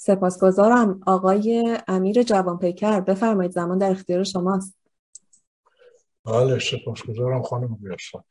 سپاسگزارم 0.07 0.99
آقای 1.07 1.77
امیر 1.87 2.23
جوانپیکر. 2.23 2.99
بفرمایید 2.99 3.51
زمان 3.51 3.77
در 3.77 3.91
اختیار 3.91 4.23
شماست. 4.23 4.77
بله 6.25 6.59
سپاسگزارم 6.59 7.41
خانم 7.41 7.75
بیرسان 7.75 8.23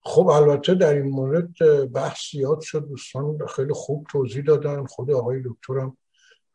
خب 0.00 0.26
البته 0.26 0.74
در 0.74 0.94
این 0.94 1.06
مورد 1.06 1.52
بحث 1.92 2.18
زیاد 2.32 2.60
شد. 2.60 2.88
دوستان 2.88 3.38
خیلی 3.46 3.72
خوب 3.72 4.06
توضیح 4.10 4.44
دادن. 4.44 4.86
خود 4.86 5.10
آقای 5.10 5.42
دکترم 5.44 5.96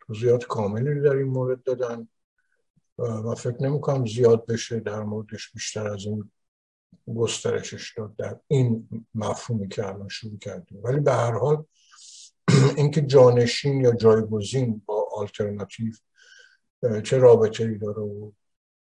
توضیحات 0.08 0.46
کاملی 0.46 1.02
در 1.02 1.16
این 1.16 1.28
مورد 1.28 1.64
دادن 1.64 2.08
و 3.00 3.36
فکر 3.36 3.58
نمی 3.62 3.82
کنم 3.82 4.06
زیاد 4.06 4.46
بشه 4.46 4.80
در 4.80 5.04
موردش 5.04 5.52
بیشتر 5.52 5.88
از 5.88 6.06
این 6.06 6.32
گسترشش 7.16 7.94
داد 7.98 8.16
در 8.16 8.40
این 8.48 8.88
مفهومی 9.16 9.68
که 9.68 9.88
الان 9.88 10.08
شروع 10.08 10.38
کردیم. 10.38 10.80
ولی 10.84 11.00
به 11.00 11.12
هر 11.12 11.32
حال 11.32 11.66
اینکه 12.78 13.02
جانشین 13.02 13.82
یا 13.82 13.92
جایگزین 13.92 14.82
با 14.86 15.10
آلترناتیو 15.12 15.94
چه 17.04 17.18
رابطه 17.18 17.64
ای 17.64 17.78
داره 17.78 18.32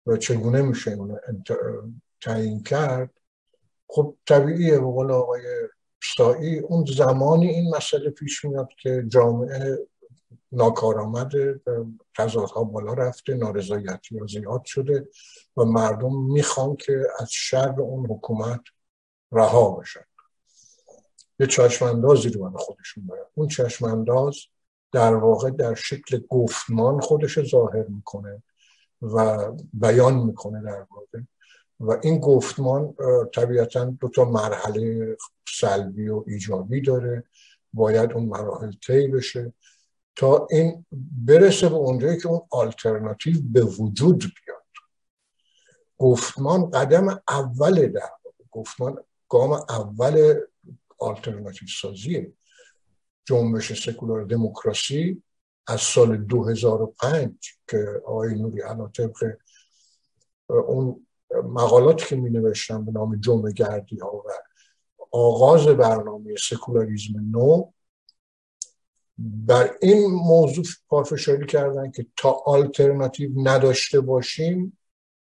و 0.07 0.17
چگونه 0.17 0.63
میشه 0.63 0.91
اون 0.91 1.19
تعیین 2.21 2.63
کرد 2.63 3.11
خب 3.89 4.17
طبیعیه. 4.27 4.79
به 4.79 4.87
قول 4.87 5.11
آقای 5.11 5.43
سایی 6.17 6.59
اون 6.59 6.85
زمانی 6.97 7.49
این 7.49 7.77
مسئله 7.77 8.11
پیش 8.11 8.45
میاد 8.45 8.69
که 8.83 9.05
جامعه 9.09 9.79
ناکارآمد 10.53 11.31
تضادها 12.17 12.65
بالا 12.65 12.93
رفته 12.93 13.35
نارضایتی 13.35 14.19
ها 14.19 14.27
زیاد 14.27 14.65
شده 14.65 15.09
و 15.57 15.65
مردم 15.65 16.23
می‌خوان 16.23 16.77
که 16.77 17.03
از 17.21 17.29
شر 17.31 17.81
اون 17.81 18.07
حکومت 18.07 18.61
رها 19.33 19.71
بشن. 19.71 20.05
یه 21.39 21.47
چشماندازی 21.47 22.29
رو 22.29 22.51
به 22.51 22.59
خودشون 22.59 23.07
باید 23.07 23.27
اون 23.35 23.49
چشمانداز 23.49 24.37
در 24.93 25.15
واقع 25.15 25.51
در 25.51 25.75
شکل 25.75 26.21
گفتمان 26.29 27.01
خودش 27.01 27.51
ظاهر 27.51 27.87
می‌کنه 27.89 28.43
و 29.03 29.53
بیان 29.73 30.15
می‌کنه 30.15 30.63
در 30.63 30.87
واقع. 30.91 31.19
و 31.81 32.01
این 32.03 32.21
گفتمان 32.21 32.95
طبیعتا 33.35 33.85
دو 33.85 34.09
تا 34.09 34.25
مرحله 34.25 35.17
سلبی 35.49 36.09
و 36.09 36.25
ایجابی 36.27 36.81
داره. 36.81 37.25
باید 37.73 38.13
اون 38.13 38.25
مراحل 38.25 38.73
طی 38.87 39.09
بشه 39.09 39.53
تا 40.17 40.47
این 40.51 40.87
برسه 41.27 41.69
به 41.69 41.75
اونجایی 41.75 42.19
که 42.19 42.29
اون 42.29 42.41
آلترناتیو 42.51 43.37
به 43.53 43.61
وجود 43.61 44.19
بیاد. 44.19 44.63
گفتمان 45.99 46.71
قدم 46.71 47.23
اول 47.29 47.87
در 47.87 48.11
گفتمان 48.51 49.05
گام 49.29 49.53
اول 49.53 50.35
آلترناتیو 50.99 51.69
سازیه 51.81 52.33
جنبش 53.25 53.87
سکولار 53.87 54.25
دموکراسی 54.25 55.23
از 55.67 55.81
سال 55.81 56.17
2005 56.17 57.35
که 57.69 58.03
آقای 58.05 58.35
نوری 58.35 58.61
علا 58.61 58.89
طبق 58.89 59.37
اون 60.49 61.07
مقالاتی 61.45 62.07
که 62.07 62.17
می 62.17 62.31
نوشتم 62.31 62.85
به 62.85 62.93
نام 62.93 63.17
جمع 63.17 63.53
گردی 63.53 63.99
ها 63.99 64.17
و 64.17 64.31
آغاز 65.11 65.67
برنامه 65.67 66.37
سکولاریزم 66.37 67.21
نو 67.31 67.71
بر 69.19 69.77
این 69.83 70.07
موضوع 70.07 70.65
پافشاری 70.89 71.47
کردن 71.47 71.91
که 71.91 72.07
تا 72.17 72.31
آلترناتیو 72.31 73.31
نداشته 73.35 74.01
باشیم 74.01 74.79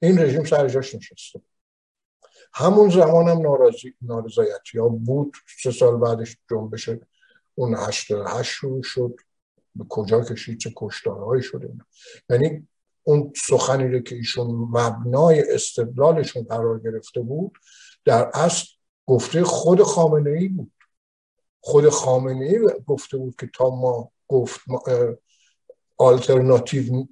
این 0.03 0.19
رژیم 0.19 0.45
سر 0.45 0.69
جاش 0.69 0.95
نشسته. 0.95 1.41
همون 2.53 2.91
زمان 2.91 3.29
هم 3.29 3.39
نارضایتی 3.39 3.95
نارضایتی 4.03 4.79
ها 4.79 4.89
بود. 4.89 5.35
سه 5.63 5.71
سال 5.71 5.97
بعدش 5.97 6.37
جنبش 6.51 6.91
اون 7.55 7.77
هشت 7.79 8.13
شروع 8.43 8.83
شد. 8.83 9.17
به 9.75 9.85
کجا 9.89 10.21
کشید؟ 10.21 10.59
چه 10.59 10.73
کشتارهایی 10.77 11.43
شده 11.43 11.73
یعنی 12.31 12.69
اون 13.03 13.33
سخنی 13.47 13.89
رو 13.89 14.01
که 14.01 14.15
ایشون 14.15 14.47
مبنای 14.47 15.55
استدلالشون 15.55 16.43
قرار 16.43 16.81
گرفته 16.81 17.21
بود 17.21 17.59
در 18.05 18.31
اصل 18.35 18.67
گفته 19.07 19.45
خود 19.45 19.83
خامنه 19.83 20.31
ای 20.31 20.49
بود. 20.49 20.73
خود 21.61 21.89
خامنه 21.89 22.45
ای 22.45 22.59
گفته 22.87 23.17
بود 23.17 23.37
که 23.37 23.51
تا 23.55 23.71
ما 23.71 24.13
گفت 24.29 24.61
آلترناتیو 25.97 27.07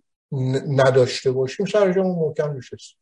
نداشته 0.69 1.33
باشیم 1.33 1.67
سر 1.67 1.93
جامون 1.93 2.19
محکم 2.19 2.57
نشست. 2.57 2.95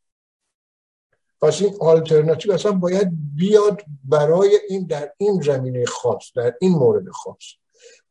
پس 1.42 1.62
این 1.62 1.74
آلترناتیو 1.80 2.52
اصلا 2.52 2.72
باید 2.72 3.08
بیاد 3.36 3.82
برای 4.04 4.58
این 4.68 4.86
در 4.86 5.12
این 5.16 5.40
زمینه 5.40 5.84
خاص 5.84 6.32
در 6.36 6.54
این 6.60 6.72
مورد 6.72 7.08
خاص. 7.08 7.44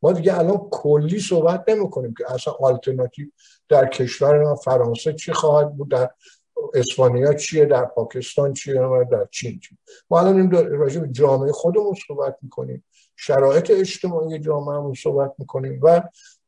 ما 0.02 0.12
دیگه 0.12 0.38
الان 0.38 0.68
کلی 0.72 1.20
صحبت 1.20 1.64
نمی 1.68 1.90
کنیم 1.90 2.14
که 2.18 2.34
اصلا 2.34 2.54
آلترناتیو 2.54 3.28
در 3.70 3.88
کشور 3.88 4.43
ما 4.43 4.56
فرانسه 4.56 5.14
چی 5.14 5.34
خواهد 5.34 5.78
بود 5.78 5.91
در 5.91 6.10
اسپانیا 6.74 7.34
چیه 7.34 7.66
در 7.66 7.86
پاکستان 7.86 8.54
چیه 8.54 8.74
در 9.12 9.28
چین 9.32 9.60
چیه. 9.60 9.78
ما 10.10 10.20
الان 10.20 10.39
این 10.39 10.52
راجع 10.52 11.02
به 11.02 11.08
جامعه 11.08 11.52
خودمون 11.52 11.95
صحبت 12.08 12.38
می‌کنیم 12.41 12.84
شرایط 13.16 13.72
اجتماعی 13.72 14.39
جامعه 14.39 14.93
صحبت 14.93 15.34
می‌کنیم 15.38 15.80
و 15.84 16.02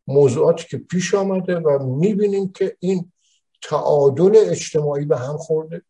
موضوعاتی 0.08 0.68
که 0.70 0.78
پیش 0.78 1.14
آمده 1.14 1.56
و 1.56 1.84
می‌بینیم 1.86 2.52
که 2.52 2.78
این 2.80 3.12
تعادل 3.62 4.32
اجتماعی 4.36 5.06
به 5.06 5.18
هم 5.18 5.38
خورده. 5.38 5.82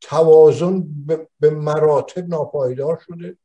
توازن 0.00 0.84
به 1.40 1.50
مراتب 1.50 2.28
ناپایدار 2.28 3.02
شده. 3.06 3.38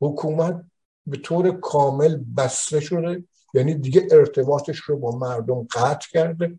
حکومت 0.00 0.64
به 1.06 1.16
طور 1.16 1.60
کامل 1.60 2.16
بسته 2.36 2.80
شده. 2.80 3.24
یعنی 3.54 3.74
دیگه 3.74 4.08
ارتباطش 4.10 4.78
رو 4.78 4.98
با 4.98 5.18
مردم 5.18 5.66
قطع 5.74 6.08
کرده. 6.12 6.58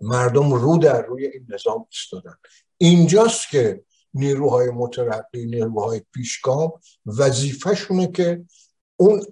مردم 0.00 0.52
رو 0.52 0.78
در 0.78 1.06
روی 1.06 1.26
این 1.26 1.46
نظام 1.48 1.86
ایستادن. 1.90 2.34
اینجاست 2.78 3.50
که 3.50 3.84
نیروهای 4.14 4.70
مترقی 4.70 5.46
نیروهای 5.46 6.02
پیشگام 6.14 6.72
وظیفهشونه 7.06 8.06
که 8.06 8.44
اون 8.96 9.22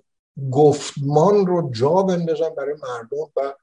گفتمان 0.51 1.47
رو 1.47 1.70
جا 1.70 2.03
بندازن 2.03 2.49
برای 2.57 2.75
مردم 2.83 3.16
و 3.37 3.55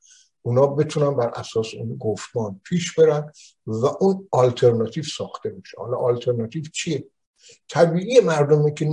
اونا 0.41 0.67
بتونن 0.67 1.15
بر 1.15 1.27
اساس 1.27 1.73
اون 1.73 1.97
گفتمان 1.97 2.61
پیش 2.63 2.95
برن 2.95 3.31
و 3.67 3.85
اون 3.85 4.27
آلترناتیو 4.31 5.03
ساخته 5.03 5.49
میشه. 5.49 5.77
حالا 5.77 5.97
آلترناتیو 5.97 6.63
چیه؟ 6.63 7.07
طبیعی 7.69 8.19
مردمی 8.19 8.73
که 8.73 8.89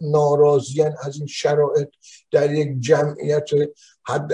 ناراضیان 0.00 0.94
از 1.02 1.16
این 1.16 1.26
شرایط 1.26 1.88
در 2.30 2.54
یک 2.54 2.80
جمعیت 2.80 3.48
حد 4.02 4.32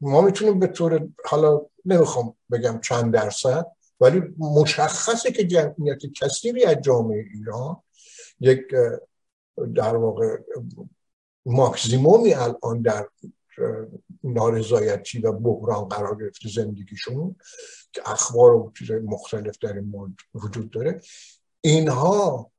ما 0.00 0.20
می‌تونیم 0.20 0.58
به 0.58 0.66
طور 0.66 1.08
حالا 1.24 1.60
نمی‌خوام 1.84 2.36
بگم 2.52 2.80
چند 2.80 3.14
درصد 3.14 3.66
ولی 4.00 4.22
مشخصه 4.38 5.32
که 5.32 5.44
جمعیت 5.44 5.98
کثیری 6.22 6.64
از 6.64 6.76
جامعه 6.82 7.24
ایران 7.34 7.76
یک 8.40 8.60
در 9.74 9.96
واقع 9.96 10.36
ماکسیمومی 11.46 12.34
الان 12.34 12.82
در 12.82 13.08
نارضایتی 14.24 15.18
و 15.18 15.32
بحران 15.32 15.88
قرار 15.88 16.16
گرفته 16.16 16.48
زندگیشون 16.48 17.36
که 17.92 18.02
اخبار 18.10 18.54
و 18.54 18.72
چیز 18.78 18.90
مختلف 18.90 19.58
در 19.58 19.72
این 19.72 19.84
مورد 19.84 20.12
وجود 20.34 20.70
داره. 20.70 21.00
اینها 21.60 22.50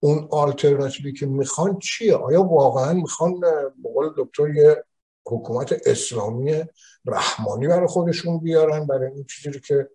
اون 0.00 0.28
آلترناتیوی 0.30 1.12
که 1.12 1.26
می‌خوان 1.26 1.78
چیه؟ 1.78 2.14
آیا 2.14 2.42
واقعا 2.42 2.92
می‌خوان 2.92 3.40
بقول 3.84 4.10
دکتر 4.16 4.48
یه 4.48 4.84
حکومت 5.26 5.72
اسلامی 5.86 6.64
رحمانی 7.06 7.68
برای 7.68 7.86
خودشون 7.86 8.38
بیارن 8.38 8.86
برای 8.86 9.12
این 9.12 9.24
چیزی 9.24 9.60
که 9.60 9.88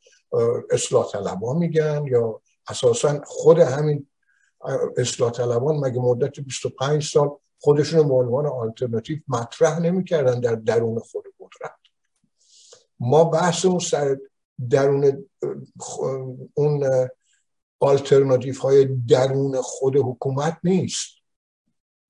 اصلاح 0.72 1.12
طلبا 1.12 1.54
میگن 1.54 2.06
یا 2.08 2.42
اساسا 2.70 3.22
خود 3.26 3.60
همین 3.60 4.08
اصلاح 4.98 5.32
طلبان 5.32 5.76
مگه 5.76 6.00
مدت 6.00 6.40
25 6.40 7.08
سال 7.08 7.30
خودشون 7.60 8.08
به 8.08 8.14
عنوان 8.14 8.46
آلترناتیو 8.46 9.20
مطرح 9.28 9.80
نمی‌کردن 9.80 10.40
در 10.40 10.56
درون 10.56 11.00
خود 11.00 11.24
قدرت. 11.40 11.76
ما 13.00 13.24
بحثمون 13.24 13.80
سر 13.80 14.18
درون 14.70 15.30
اون 16.54 16.90
آلترناتیف 17.80 18.58
های 18.58 18.86
درون 18.86 19.62
خود 19.62 19.96
حکومت 19.96 20.58
نیست. 20.64 21.08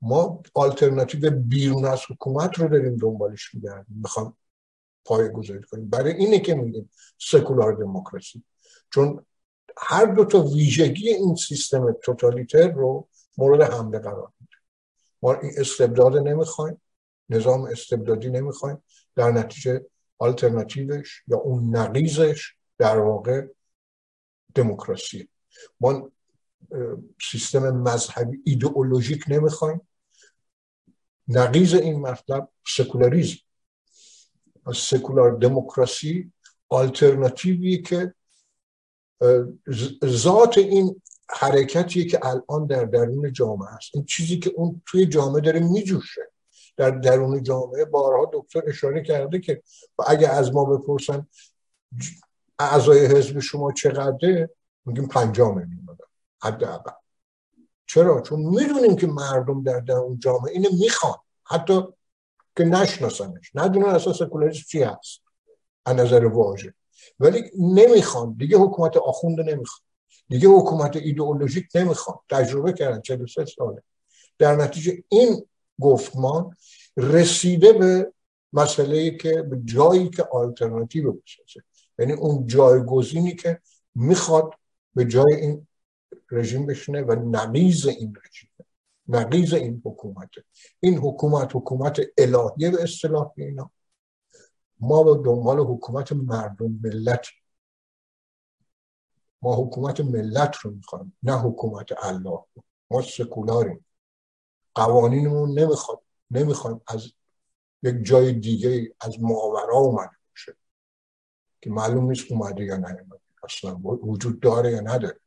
ما 0.01 0.43
آلترناتیو 0.53 1.29
بیرون 1.29 1.85
از 1.85 2.01
حکومت 2.09 2.59
رو 2.59 2.67
داریم 2.67 2.97
دنبالش 2.97 3.55
میگردیم. 3.55 3.99
می‌خوام 4.01 4.37
پای 5.05 5.29
گذاری 5.29 5.63
کنیم. 5.63 5.89
برای 5.89 6.13
اینه 6.13 6.39
که 6.39 6.55
میگیم 6.55 6.89
سکولار 7.17 7.73
دموکراسی. 7.73 8.43
چون 8.93 9.25
هر 9.77 10.05
دو 10.05 10.25
تا 10.25 10.41
ویژگی 10.41 11.09
این 11.09 11.35
سیستم 11.35 11.95
توتالیتر 12.03 12.71
رو 12.71 13.07
مورد 13.37 13.61
حمله 13.61 13.99
قرار 13.99 14.31
ما 15.26 15.34
این 15.34 15.51
استبداد 15.57 16.17
نمی‌خوایم 16.17 16.82
نظام 17.30 17.61
استبدادی 17.65 18.30
نمی‌خوایم. 18.30 18.84
در 19.15 19.32
نتیجه 19.32 19.86
آلترناتیوش 20.17 21.23
یا 21.28 21.38
اون 21.38 21.76
نقیزش 21.76 22.53
در 22.78 22.99
واقع 22.99 23.47
دموکراسی 24.55 25.30
ما 25.80 26.11
سیستم 27.32 27.69
مذهبی 27.69 28.41
ایدئولوژیک 28.45 29.23
نمی‌خوایم. 29.28 29.82
نقیز 31.28 31.73
این 31.73 32.01
مطلب 32.01 32.49
سکولاریزم. 32.67 33.38
سکولار 34.76 35.32
دموکراسی 35.32 36.32
آلترناتیوی 36.69 37.82
که 37.82 38.13
ذات 40.05 40.57
این 40.57 41.01
حرکتیه 41.30 42.05
که 42.05 42.26
الان 42.26 42.65
در 42.65 42.86
درون 42.86 43.34
جامعه 43.34 43.69
هست 43.69 43.89
این 43.93 44.05
چیزی 44.05 44.39
که 44.39 44.51
اون 44.55 44.82
توی 44.86 45.05
جامعه 45.05 45.41
داره 45.41 45.59
میجوشه. 45.59 46.21
در 46.78 46.91
درون 46.91 47.43
جامعه 47.43 47.86
بارها 47.86 48.32
دکتر 48.34 48.61
اشاره 48.67 49.03
کرده 49.03 49.39
که 49.39 49.63
اگه 50.07 50.30
از 50.30 50.53
ما 50.53 50.65
بپرسن 50.65 51.28
اعضای 52.59 53.05
حزب 53.05 53.39
شما 53.39 53.71
چقدره 53.71 54.49
میگیم 54.86 55.07
پنجاه 55.07 55.55
میلیون 55.55 55.97
حداقل. 56.43 56.91
چرا؟ 57.88 58.21
چون 58.21 58.39
می‌دونیم 58.39 58.95
که 58.95 59.07
مردم 59.07 59.63
در 59.63 59.80
درون 59.80 60.19
جامعه 60.19 60.51
اینو 60.51 60.69
می‌خوان. 60.80 61.17
حتی 61.43 61.82
که 62.57 62.63
نشناسنش. 62.63 63.51
ندونن 63.55 63.86
اساس 63.86 64.19
سکولاریسم 64.19 64.63
چی 64.69 64.84
هست. 64.84 65.21
از 65.86 65.95
نظر 65.95 66.26
واژه. 66.26 66.73
ولی 67.19 67.51
نمی‌خوان. 67.59 68.36
دیگه 68.39 68.57
حکومت 68.57 68.97
آخونده 68.97 69.43
نمی‌خوان. 69.43 69.86
دیگه 70.30 70.47
حکومت 70.47 70.95
ایدئولوژیک 70.95 71.65
نمی‌خوان 71.76 72.17
تجربه 72.30 72.73
کردن 72.73 73.01
43 73.01 73.45
ساله. 73.45 73.84
در 74.38 74.55
نتیجه 74.55 75.03
این 75.09 75.45
گفتمان 75.82 76.55
رسیده 76.97 77.73
به 77.73 78.13
مسئله 78.53 79.11
که 79.11 79.41
به 79.41 79.61
جایی 79.65 80.09
که 80.09 80.23
آلترناتیو 80.32 81.11
بسازه. 81.11 81.65
یعنی 81.99 82.13
اون 82.13 82.47
جایگزینی 82.47 83.36
که 83.36 83.59
می‌خواد 83.95 84.53
به 84.95 85.05
جای 85.05 85.36
این 85.36 85.67
رژیم 86.32 86.65
بشینه 86.65 87.01
و 87.01 87.11
نقیز 87.11 87.88
این 87.88 88.15
رژیم 88.26 88.49
نقیز 89.07 89.53
این 89.53 89.82
حکومت. 89.86 90.30
این 90.80 90.97
حکومت 90.97 91.55
حکومت 91.55 91.99
الهیه 92.17 92.71
به 92.71 92.84
اصطلاح 92.84 93.32
اینا. 93.38 93.71
ما 94.80 95.03
به 95.03 95.23
دنبال 95.23 95.59
حکومت 95.59 96.11
مردم 96.11 96.80
ملت 96.84 97.26
ما 99.45 99.55
حکومت 99.55 99.99
ملت 99.99 100.55
رو 100.55 100.71
می‌خوایم 100.71 101.17
نه 101.23 101.39
حکومت 101.39 102.03
الله. 102.03 102.39
ما 102.91 103.01
سکولاریم. 103.01 103.85
قوانینمون 104.75 105.59
نمی‌خواد 105.59 106.01
نمی‌خوایم 106.31 106.81
از 106.87 107.11
یک 107.83 107.95
جای 108.03 108.33
دیگه 108.33 108.95
از 109.01 109.21
ماورا 109.21 109.77
اومده 109.77 110.15
باشه. 110.31 110.55
که 111.61 111.69
معلوم 111.69 112.09
نیست 112.09 112.31
اومده 112.31 112.63
یا 112.63 112.75
نیومده. 112.75 113.19
اصلا 113.43 113.75
وجود 113.83 114.39
داره 114.39 114.71
یا 114.71 114.79
نداره. 114.79 115.19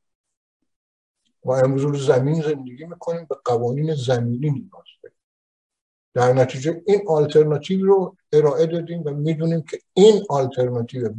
ما 1.45 1.57
امروز 1.57 1.83
رو 1.83 1.97
زمین 1.99 2.43
زندگی 2.43 2.85
می‌کنیم 2.85 3.27
به 3.27 3.37
قوانین 3.45 3.95
زمینی 3.95 4.51
نیاز 4.51 5.13
در 6.15 6.33
نتیجه 6.33 6.83
این 6.87 7.01
آلترناتیو 7.09 7.87
رو 7.87 8.17
ارائه 8.33 8.67
دادیم 8.67 9.03
و 9.05 9.11
می‌دونیم 9.11 9.63
که 9.63 9.81
این 9.95 10.25
آلترناتیو 10.29 11.15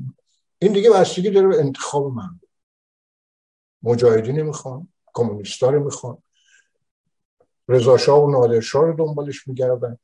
این 0.59 0.73
دیگه 0.73 0.89
بستگی 0.89 1.29
داره 1.29 1.47
به 1.47 1.59
انتخاب 1.59 2.13
من. 2.13 2.39
مجاهدین 3.83 4.41
می‌خوان 4.41 4.87
کمونیستا 5.13 5.69
رو 5.69 5.83
می‌خوان. 5.83 6.17
رضا 7.67 8.21
و 8.25 8.31
نادرشاه 8.31 8.85
رو 8.85 8.93
دنبالش 8.93 9.47
میگردن. 9.47 9.97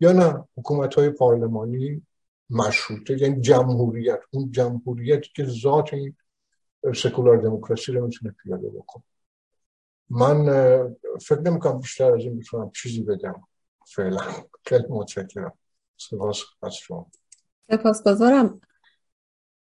یا 0.00 0.12
نه 0.12 0.44
حکومت 0.56 0.94
های 0.94 1.10
پارلمانی 1.10 2.06
مشروطه 2.50 3.22
یعنی 3.22 3.40
جمهوریت. 3.40 4.20
اون 4.30 4.50
جمهوریتی 4.50 5.30
که 5.34 5.44
ذات 5.44 5.94
این 5.94 6.16
سکولار 6.94 7.36
دموکراسی 7.36 7.92
رو 7.92 8.06
می‌تونه 8.06 8.34
پیاده 8.42 8.68
بکنه. 8.68 9.04
من 10.10 10.44
فکر 11.20 11.40
نمی‌کنم 11.40 11.78
بیشتر 11.78 12.12
از 12.14 12.20
این 12.20 12.32
می‌تونم 12.32 12.70
چیزی 12.70 13.02
بدم 13.02 13.42
فعلا. 13.86 14.22
خیلی 14.64 14.84
متشکرم. 14.88 15.52
سپاس 15.96 16.42
از 16.62 16.74
شما. 16.74 17.10
سپاسگزارم. 17.70 18.60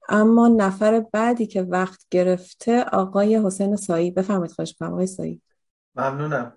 اما 0.09 0.49
نفر 0.49 1.05
بعدی 1.13 1.47
که 1.47 1.63
وقت 1.63 2.07
گرفته 2.11 2.85
آقای 2.85 3.47
حسین 3.47 3.77
سایی. 3.77 4.11
بفرمایید 4.11 4.53
خواهش 4.53 4.75
کنم 4.81 4.93
آقای 4.93 5.07
سایی. 5.07 5.43
ممنونم. 5.95 6.53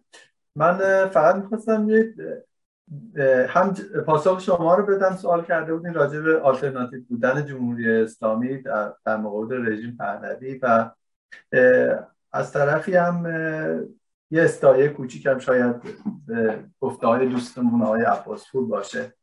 من 0.55 0.77
فقط 1.07 1.35
می‌خواستم 1.35 1.89
هم 3.49 3.73
پاسخ 4.05 4.39
شما 4.39 4.75
رو 4.75 4.85
بدم. 4.85 5.15
سوال 5.15 5.45
کرده 5.45 5.73
بودین 5.73 5.93
راجع 5.93 6.19
به 6.19 6.39
آلترناتیو 6.39 7.01
بودن 7.09 7.45
جمهوری 7.45 7.91
اسلامی 7.91 8.61
در, 8.61 8.93
مقابل 9.17 9.67
رژیم 9.67 9.97
پهلوی 9.97 10.59
و 10.61 10.91
از 12.31 12.51
طرفی 12.51 12.95
هم 12.95 13.25
یه 14.31 14.43
استایه 14.43 14.89
کوچیکم 14.89 15.39
شاید 15.39 15.75
گفته 16.79 17.07
های 17.07 17.29
دوستمون 17.29 17.81
آقای 17.81 18.03
عباس 18.03 18.45
باشه. 18.53 19.13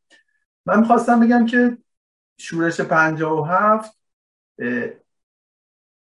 من 0.66 0.81
می‌خواستم 0.81 1.20
بگم 1.20 1.47
که 1.47 1.79
شورش 2.39 2.81
هفت 3.49 4.04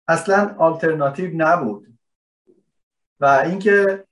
اصلا 0.09 0.55
آلترناتیو 0.59 1.31
نبود. 1.35 1.87
و 3.21 3.25
اینکه 3.25 4.05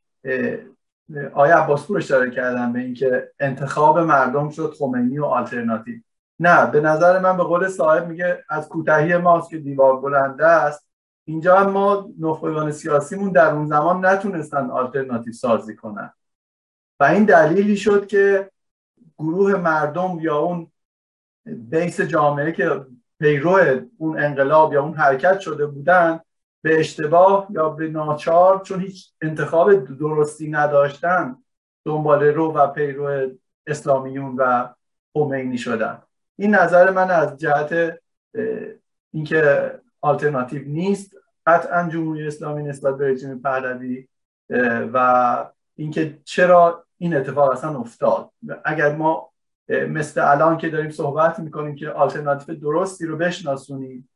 آیا 1.32 1.58
عباس 1.58 1.90
اشاره 1.90 2.30
کردن 2.30 2.72
به 2.72 2.80
اینکه 2.80 3.32
انتخاب 3.40 3.98
مردم 3.98 4.50
شد 4.50 4.74
خمینی 4.78 5.18
و 5.18 5.24
آلترناتیو 5.24 6.00
نه 6.40 6.66
به 6.66 6.80
نظر 6.80 7.18
من 7.18 7.36
به 7.36 7.42
قول 7.42 7.68
صاحب 7.68 8.08
میگه 8.08 8.44
از 8.48 8.68
کوتاهی 8.68 9.16
ماست 9.16 9.50
که 9.50 9.58
دیوار 9.58 10.00
بلنده 10.00 10.46
است. 10.46 10.86
اینجا 11.24 11.58
هم 11.58 11.70
ما 11.70 12.08
نخبگان 12.18 12.72
سیاسیمون 12.72 13.32
در 13.32 13.50
اون 13.50 13.66
زمان 13.66 14.06
نتونستن 14.06 14.70
آلترناتیو 14.70 15.32
سازی 15.32 15.76
کنن. 15.76 16.12
و 17.00 17.04
این 17.04 17.24
دلیلی 17.24 17.76
شد 17.76 18.06
که 18.06 18.50
گروه 19.18 19.54
مردم 19.54 20.18
یا 20.20 20.38
اون 20.38 20.72
بیس 21.44 22.00
جامعه 22.00 22.52
که 22.52 22.86
پیرو 23.20 23.60
اون 23.98 24.18
انقلاب 24.18 24.72
یا 24.72 24.82
اون 24.82 24.94
حرکت 24.94 25.40
شده 25.40 25.66
بودن 25.66 26.20
به 26.62 26.80
اشتباه 26.80 27.46
یا 27.50 27.68
به 27.68 27.88
ناچار 27.88 28.60
چون 28.60 28.80
هیچ 28.80 29.12
انتخاب 29.22 29.98
درستی 29.98 30.50
نداشتن 30.50 31.36
دنبال 31.84 32.24
رو 32.24 32.52
و 32.52 32.66
پیرو 32.66 33.30
اسلامیون 33.66 34.36
و 34.36 34.68
خمینی 35.14 35.58
شدن. 35.58 36.02
این 36.36 36.54
نظر 36.54 36.90
من 36.90 37.10
از 37.10 37.36
جهت 37.36 37.98
اینکه 39.12 39.72
آلترناتیو 40.00 40.68
نیست 40.68 41.14
قطعا 41.46 41.88
جمهوری 41.88 42.26
اسلامی 42.26 42.62
نسبت 42.62 42.96
به 42.96 43.08
رژیم 43.08 43.38
پهلوی 43.38 44.08
و 44.92 45.46
اینکه 45.76 46.18
چرا 46.24 46.84
این 46.98 47.16
اتفاق 47.16 47.50
اصلا 47.50 47.78
افتاد. 47.78 48.30
اگر 48.64 48.96
ما 48.96 49.29
مثل 49.70 50.20
الان 50.20 50.58
که 50.58 50.68
داریم 50.68 50.90
صحبت 50.90 51.38
می‌کنیم 51.38 51.74
که 51.74 51.90
آلترناتیو 51.90 52.54
درستی 52.54 53.06
رو 53.06 53.16
بشناسونیم 53.16 54.08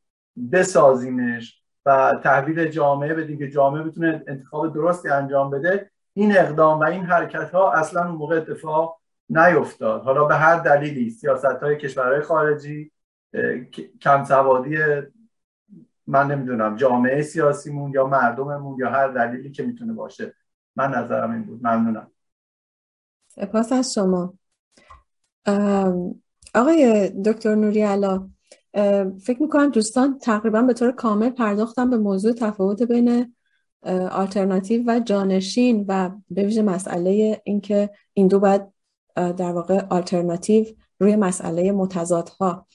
بسازیمش 0.51 1.61
و 1.85 2.19
تحویل 2.23 2.67
جامعه 2.67 3.13
بدیم 3.13 3.37
که 3.37 3.49
جامعه 3.49 3.83
بتونه 3.83 4.23
انتخاب 4.27 4.73
درستی 4.73 5.09
انجام 5.09 5.49
بده 5.51 5.91
این 6.13 6.37
اقدام 6.37 6.79
و 6.79 6.83
این 6.83 7.05
حرکت 7.05 7.51
ها 7.51 7.71
اصلا 7.71 8.05
اون 8.05 8.15
موقع 8.15 8.37
اتفاق 8.37 8.99
نیفتاد. 9.29 10.03
حالا 10.03 10.25
به 10.25 10.35
هر 10.35 10.59
دلیلی 10.59 11.09
سیاست 11.09 11.45
های 11.45 11.77
کشورهای 11.77 12.21
خارجی 12.21 12.91
کم 14.01 14.23
سوادی 14.23 14.77
من 16.07 16.31
نمی‌دونم 16.31 16.75
جامعه 16.75 17.21
سیاسیمون 17.21 17.91
یا 17.91 18.07
مردممون 18.07 18.79
یا 18.79 18.89
هر 18.89 19.07
دلیلی 19.07 19.51
که 19.51 19.63
می‌تونه 19.63 19.93
باشه. 19.93 20.33
من 20.75 20.91
نظرم 20.91 21.31
این 21.31 21.43
بود. 21.43 21.67
ممنونم. 21.67 22.11
سپاس 23.27 23.71
از 23.71 23.93
شما. 23.93 24.33
آقای 26.55 27.09
دکتر 27.09 27.55
نوری 27.55 27.81
علا 27.81 28.29
فکر 29.23 29.41
می‌کنم 29.41 29.69
دوستان 29.69 30.19
تقریبا 30.19 30.61
به 30.61 30.73
طور 30.73 30.91
کامل 30.91 31.29
پرداختن 31.29 31.89
به 31.89 31.97
موضوع 31.97 32.33
تفاوت 32.33 32.83
بین 32.83 33.35
آلترناتیو 34.11 34.83
و 34.87 34.99
جانشین 34.99 35.85
و 35.87 36.09
به 36.29 36.43
ویژه 36.43 36.61
مسئله 36.61 37.41
اینکه 37.43 37.89
این 38.13 38.27
دو 38.27 38.39
باید 38.39 38.61
در 39.15 39.51
واقع 39.51 39.81
آلترناتیو 39.89 40.65
روی 40.99 41.15
مسئله 41.15 41.71
متضادها 41.71 42.67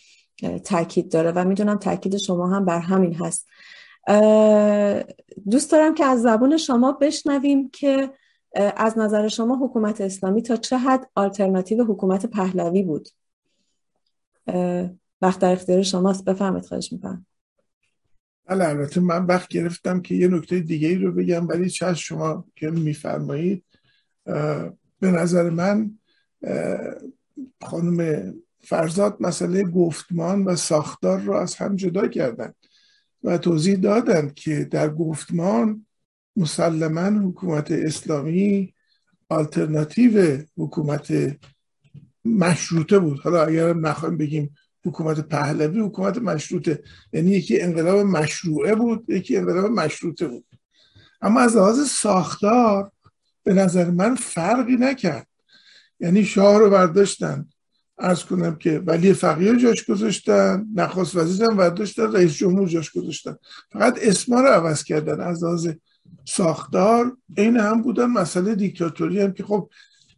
تاکید 0.65 1.13
داره 1.13 1.33
و 1.33 1.45
می‌دونم 1.45 1.79
تاکید 1.79 2.17
شما 2.17 2.49
هم 2.49 2.65
بر 2.65 2.79
همین 2.79 3.15
هست. 3.15 3.47
دوست 5.51 5.73
دارم 5.73 5.95
که 5.95 6.05
از 6.05 6.23
زبون 6.23 6.57
شما 6.57 6.93
بشنویم 6.93 7.71
که 7.71 8.11
از 8.55 8.99
نظر 8.99 9.29
شما 9.29 9.67
حکومت 9.67 10.01
اسلامی 10.01 10.43
تا 10.43 10.57
چه 10.57 10.79
حد 10.79 11.11
آلترناتیو 11.15 11.85
حکومت 11.85 12.27
پهلوی 12.27 12.83
بود؟ 12.83 13.09
وقت 15.23 15.39
در 15.41 15.53
اختیار 15.53 15.83
شماست. 15.83 16.25
بفهمید 16.25 16.65
خواهش 16.65 16.93
می‌کنم. 16.93 17.27
بله 18.47 18.69
البته 18.69 19.01
من 19.01 19.27
وقت 19.27 19.49
گرفتم 19.49 20.01
که 20.01 20.15
یه 20.15 20.29
نکته 20.29 20.61
دیگه 20.61 20.89
ای 20.89 20.95
رو 20.95 21.13
بگم 21.13 21.49
ولی 21.49 21.71
چه 21.71 21.95
شما 21.95 22.45
که 22.57 22.71
میفرمایید 22.71 23.65
به 25.01 25.11
نظر 25.11 25.51
من 25.51 25.91
خانم 27.63 28.33
فرزاد 28.61 29.17
مسئله 29.21 29.65
گفتمان 29.65 30.45
و 30.45 30.57
ساختار 30.57 31.21
رو 31.21 31.33
از 31.33 31.55
هم 31.55 31.77
جدا 31.77 32.09
کردن 32.09 32.53
و 33.25 33.39
توضیح 33.39 33.77
دادن 33.77 34.33
که 34.37 34.65
در 34.65 34.95
گفتمان 34.95 35.87
مسلما 36.41 37.29
حکومت 37.29 37.71
اسلامی 37.71 38.75
آلترناتیو 39.29 40.39
حکومت 40.57 41.37
مشروطه 42.25 42.99
بود. 42.99 43.21
حالا 43.21 43.45
اگر 43.45 43.73
نخواهیم 43.75 44.19
بگیم 44.19 44.55
حکومت 44.85 45.21
پهلوی 45.21 45.81
حکومت 45.81 46.19
مشروطه. 46.19 46.83
یعنی 47.13 47.31
یکی 47.31 47.61
انقلاب 47.61 47.99
مشروعه 47.99 48.75
بود 48.75 49.05
یکی 49.11 49.37
انقلاب 49.37 49.71
مشروطه 49.71 50.29
بود. 50.29 50.45
اما 51.23 51.41
از 51.41 51.57
لحاظ 51.57 51.91
ساختار 51.91 52.93
به 53.45 53.55
نظر 53.55 53.91
من 53.91 54.15
فرقی 54.15 54.77
نکرد. 54.77 55.27
یعنی 56.01 56.25
شاه 56.25 56.59
رو 56.59 56.71
برداشتن. 56.71 57.49
ارز 57.99 58.25
کنم 58.25 58.57
که 58.57 58.79
ولی 58.87 59.13
فقیه 59.13 59.57
جاش 59.57 59.85
گذاشتن 59.85 60.67
نخواست 60.75 61.17
وزیرم 61.17 61.57
برداشتن 61.57 62.13
رئیس 62.13 62.33
جمهور 62.33 62.69
جاش 62.69 62.91
گذاشتن. 62.91 63.37
فقط 63.73 63.99
اسما 64.03 64.41
رو 64.41 64.47
عوض 64.47 64.85
کردن. 64.85 65.21
از 65.21 65.45
لحاظ 65.45 65.69
ساختار 66.25 67.17
این 67.37 67.57
هم 67.57 67.83
بودن 67.83 68.07
مسئله 68.07 68.55
دیکتاتوری 68.55 69.21
هم 69.21 69.33
که 69.33 69.45
خب 69.45 69.71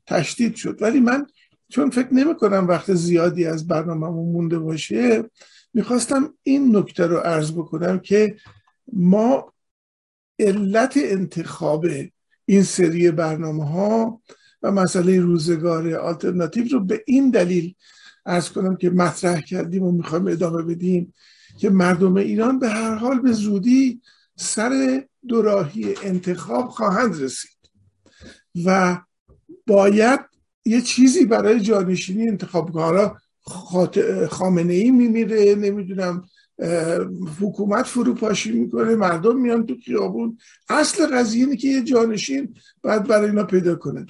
تشدید 0.06 0.54
شد. 0.54 0.82
ولی 0.82 1.00
من 1.00 1.26
چون 1.68 1.90
فکر 1.90 2.14
نمی 2.14 2.34
کنم 2.34 2.68
وقت 2.68 2.94
زیادی 2.94 3.46
از 3.46 3.66
برنامه 3.66 4.06
مونده 4.06 4.58
باشه 4.58 5.24
می‌خواستم 5.74 6.34
این 6.42 6.76
نکته 6.76 7.06
رو 7.06 7.16
عرض 7.16 7.52
بکنم 7.52 7.98
که 7.98 8.36
ما 8.92 9.52
علت 10.38 10.92
انتخاب 10.96 11.86
این 12.44 12.62
سری 12.62 13.10
برنامه 13.10 13.68
ها 13.68 14.22
و 14.62 14.72
مسئله 14.72 15.20
روزگار 15.20 15.94
آلترناتیو 15.94 16.68
رو 16.68 16.80
به 16.80 17.04
این 17.06 17.30
دلیل 17.30 17.74
ارز 18.26 18.48
کنم 18.48 18.76
که 18.76 18.90
مطرح 18.90 19.40
کردیم 19.40 19.82
و 19.82 19.92
می‌خوایم 19.92 20.26
ادامه 20.26 20.62
بدیم 20.62 21.14
که 21.58 21.70
مردم 21.70 22.16
ایران 22.16 22.58
به 22.58 22.68
هر 22.68 22.94
حال 22.94 23.20
به 23.20 23.32
زودی 23.32 24.00
سر 24.42 25.04
دوراهی 25.28 25.94
انتخاب 26.02 26.68
خواهند 26.68 27.22
رسید 27.22 27.58
و 28.64 28.98
باید 29.66 30.20
یه 30.64 30.80
چیزی 30.80 31.24
برای 31.24 31.60
جانشینی 31.60 32.28
انتخاب 32.28 32.70
حالا 32.70 33.14
خامنه 34.30 34.72
ای 34.72 34.90
میمیره 34.90 35.54
نمی‌دونم 35.54 36.22
حکومت 37.40 37.86
فروپاشی 37.86 38.52
می‌کنه 38.52 38.94
مردم 38.94 39.40
میان 39.40 39.66
تو 39.66 39.76
خیابون. 39.84 40.38
اصل 40.68 41.06
قضیه 41.06 41.44
اینه 41.44 41.56
که 41.56 41.68
یه 41.68 41.82
جانشین 41.82 42.54
باید 42.82 43.02
برای 43.02 43.30
اینا 43.30 43.44
پیدا 43.44 43.74
کنن 43.74 44.06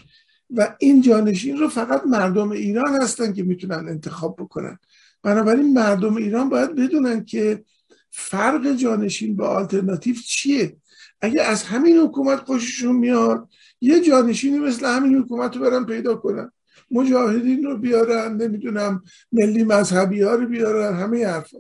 و 0.51 0.77
این 0.79 1.01
جانشین 1.03 1.59
رو 1.59 1.69
فقط 1.69 2.07
مردم 2.07 2.51
ایران 2.51 3.03
هستن 3.03 3.33
که 3.33 3.43
می‌تونن 3.43 3.89
انتخاب 3.89 4.37
بکنن. 4.37 4.79
بنابراین 5.23 5.73
مردم 5.73 6.17
ایران 6.17 6.49
باید 6.49 6.75
بدونن 6.75 7.25
که 7.25 7.65
فرق 8.13 8.73
جانشین 8.73 9.37
با 9.37 9.49
آلترناتیو 9.49 10.15
چیه؟ 10.15 10.77
اگه 11.21 11.43
از 11.43 11.63
همین 11.63 11.99
حکومت 11.99 12.39
خوششون 12.39 12.97
میاد 12.97 13.49
یه 13.81 14.01
جانشینی 14.01 14.59
مثل 14.59 14.87
همین 14.87 15.19
حکومت 15.19 15.57
رو 15.57 15.63
برن 15.63 15.85
پیدا 15.85 16.15
کنن. 16.15 16.53
مجاهدین 16.91 17.63
رو 17.63 17.79
بیارن 17.79 18.37
نمی‌دونم 18.37 19.03
ملی 19.33 19.65
مذهبی 19.65 20.21
ها 20.23 20.35
رو 20.35 20.47
بیارن 20.47 20.97
همه 20.97 21.27
حرفا. 21.27 21.59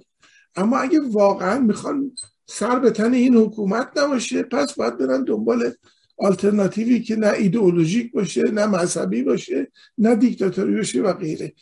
اما 0.57 0.79
اگه 0.79 1.01
واقعا 1.01 1.59
می‌خوان 1.59 2.13
سر 2.47 2.79
به 2.79 2.91
تن 2.91 3.15
این 3.15 3.37
حکومت 3.37 3.89
نباشه 3.97 4.43
پس 4.43 4.75
باید 4.75 4.99
برن 4.99 5.25
دنبال 5.25 5.73
آلترناتیوی 6.17 7.01
که 7.01 7.17
نه 7.17 7.33
ایدئولوژیک 7.33 8.13
باشه 8.13 8.43
نه 8.43 8.67
مذهبی 8.67 9.23
باشه 9.23 9.73
نه 9.99 10.15
دیکتاتوری 10.15 10.77
باشه 10.77 11.03
و 11.03 11.13
غیره. 11.13 11.53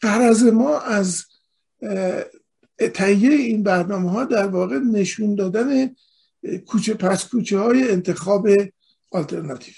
قرض 0.00 0.44
ما 0.44 0.78
از 0.78 1.24
تهیه 2.88 3.30
این 3.30 3.62
برنامه 3.62 4.10
ها 4.10 4.24
در 4.24 4.46
واقع 4.46 4.78
نشون 4.78 5.34
دادن 5.34 5.90
کوچه 6.66 6.94
پس 6.94 7.28
کوچه 7.28 7.58
های 7.58 7.90
انتخاب 7.90 8.48
آلترناتیو. 9.10 9.74